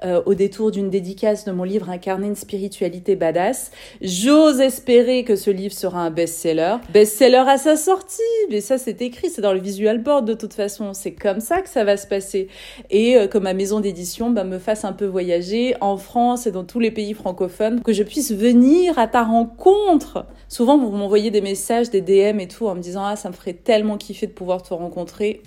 euh, 0.05 0.21
au 0.27 0.35
détour 0.35 0.69
d'une 0.69 0.91
dédicace 0.91 1.43
de 1.45 1.51
mon 1.51 1.63
livre 1.63 1.89
Incarner 1.89 2.27
une 2.27 2.35
spiritualité 2.35 3.15
badass. 3.15 3.71
J'ose 4.01 4.61
espérer 4.61 5.23
que 5.23 5.35
ce 5.35 5.49
livre 5.49 5.73
sera 5.73 6.01
un 6.01 6.11
best-seller. 6.11 6.75
Best-seller 6.93 7.43
à 7.47 7.57
sa 7.57 7.75
sortie, 7.75 8.21
mais 8.51 8.61
ça 8.61 8.77
c'est 8.77 9.01
écrit, 9.01 9.31
c'est 9.31 9.41
dans 9.41 9.53
le 9.53 9.59
visual 9.59 9.97
board 9.97 10.25
de 10.25 10.35
toute 10.35 10.53
façon. 10.53 10.93
C'est 10.93 11.13
comme 11.13 11.39
ça 11.39 11.63
que 11.63 11.69
ça 11.69 11.83
va 11.83 11.97
se 11.97 12.05
passer. 12.05 12.49
Et 12.91 13.17
comme 13.31 13.43
ma 13.43 13.55
maison 13.55 13.78
d'édition 13.79 14.29
bah, 14.29 14.43
me 14.43 14.59
fasse 14.59 14.85
un 14.85 14.93
peu 14.93 15.05
voyager 15.05 15.75
en 15.81 15.97
France 15.97 16.47
et 16.47 16.51
dans 16.51 16.63
tous 16.63 16.79
les 16.79 16.91
pays 16.91 17.13
francophones, 17.13 17.81
que 17.81 17.93
je 17.93 18.03
puisse 18.03 18.31
venir 18.31 18.97
à 18.97 19.07
ta 19.07 19.23
rencontre. 19.23 20.25
Souvent, 20.47 20.77
vous 20.77 20.89
m'envoyez 20.91 21.31
des 21.31 21.41
messages, 21.41 21.89
des 21.89 22.01
DM 22.01 22.39
et 22.39 22.47
tout, 22.47 22.67
en 22.67 22.75
me 22.75 22.81
disant 22.81 23.03
Ah, 23.05 23.15
ça 23.15 23.29
me 23.29 23.33
ferait 23.33 23.53
tellement 23.53 23.97
kiffer 23.97 24.27
de 24.27 24.31
pouvoir 24.31 24.61
te 24.63 24.73
rencontrer. 24.73 25.41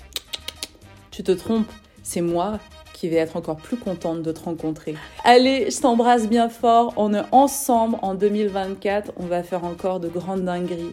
Tu 1.11 1.23
te 1.23 1.33
trompes, 1.33 1.71
c'est 2.03 2.23
moi 2.23 2.59
qui 2.93 3.09
vais 3.09 3.17
être 3.17 3.37
encore 3.37 3.57
plus 3.57 3.77
contente 3.77 4.23
de 4.23 4.31
te 4.31 4.41
rencontrer. 4.41 4.95
Allez, 5.25 5.71
je 5.71 5.81
t'embrasse 5.81 6.29
bien 6.29 6.49
fort. 6.49 6.95
On 6.97 7.13
est 7.13 7.25
ensemble 7.33 7.97
en 8.01 8.15
2024. 8.15 9.13
On 9.17 9.27
va 9.27 9.43
faire 9.43 9.65
encore 9.65 9.99
de 9.99 10.09
grandes 10.09 10.45
dingueries. 10.45 10.93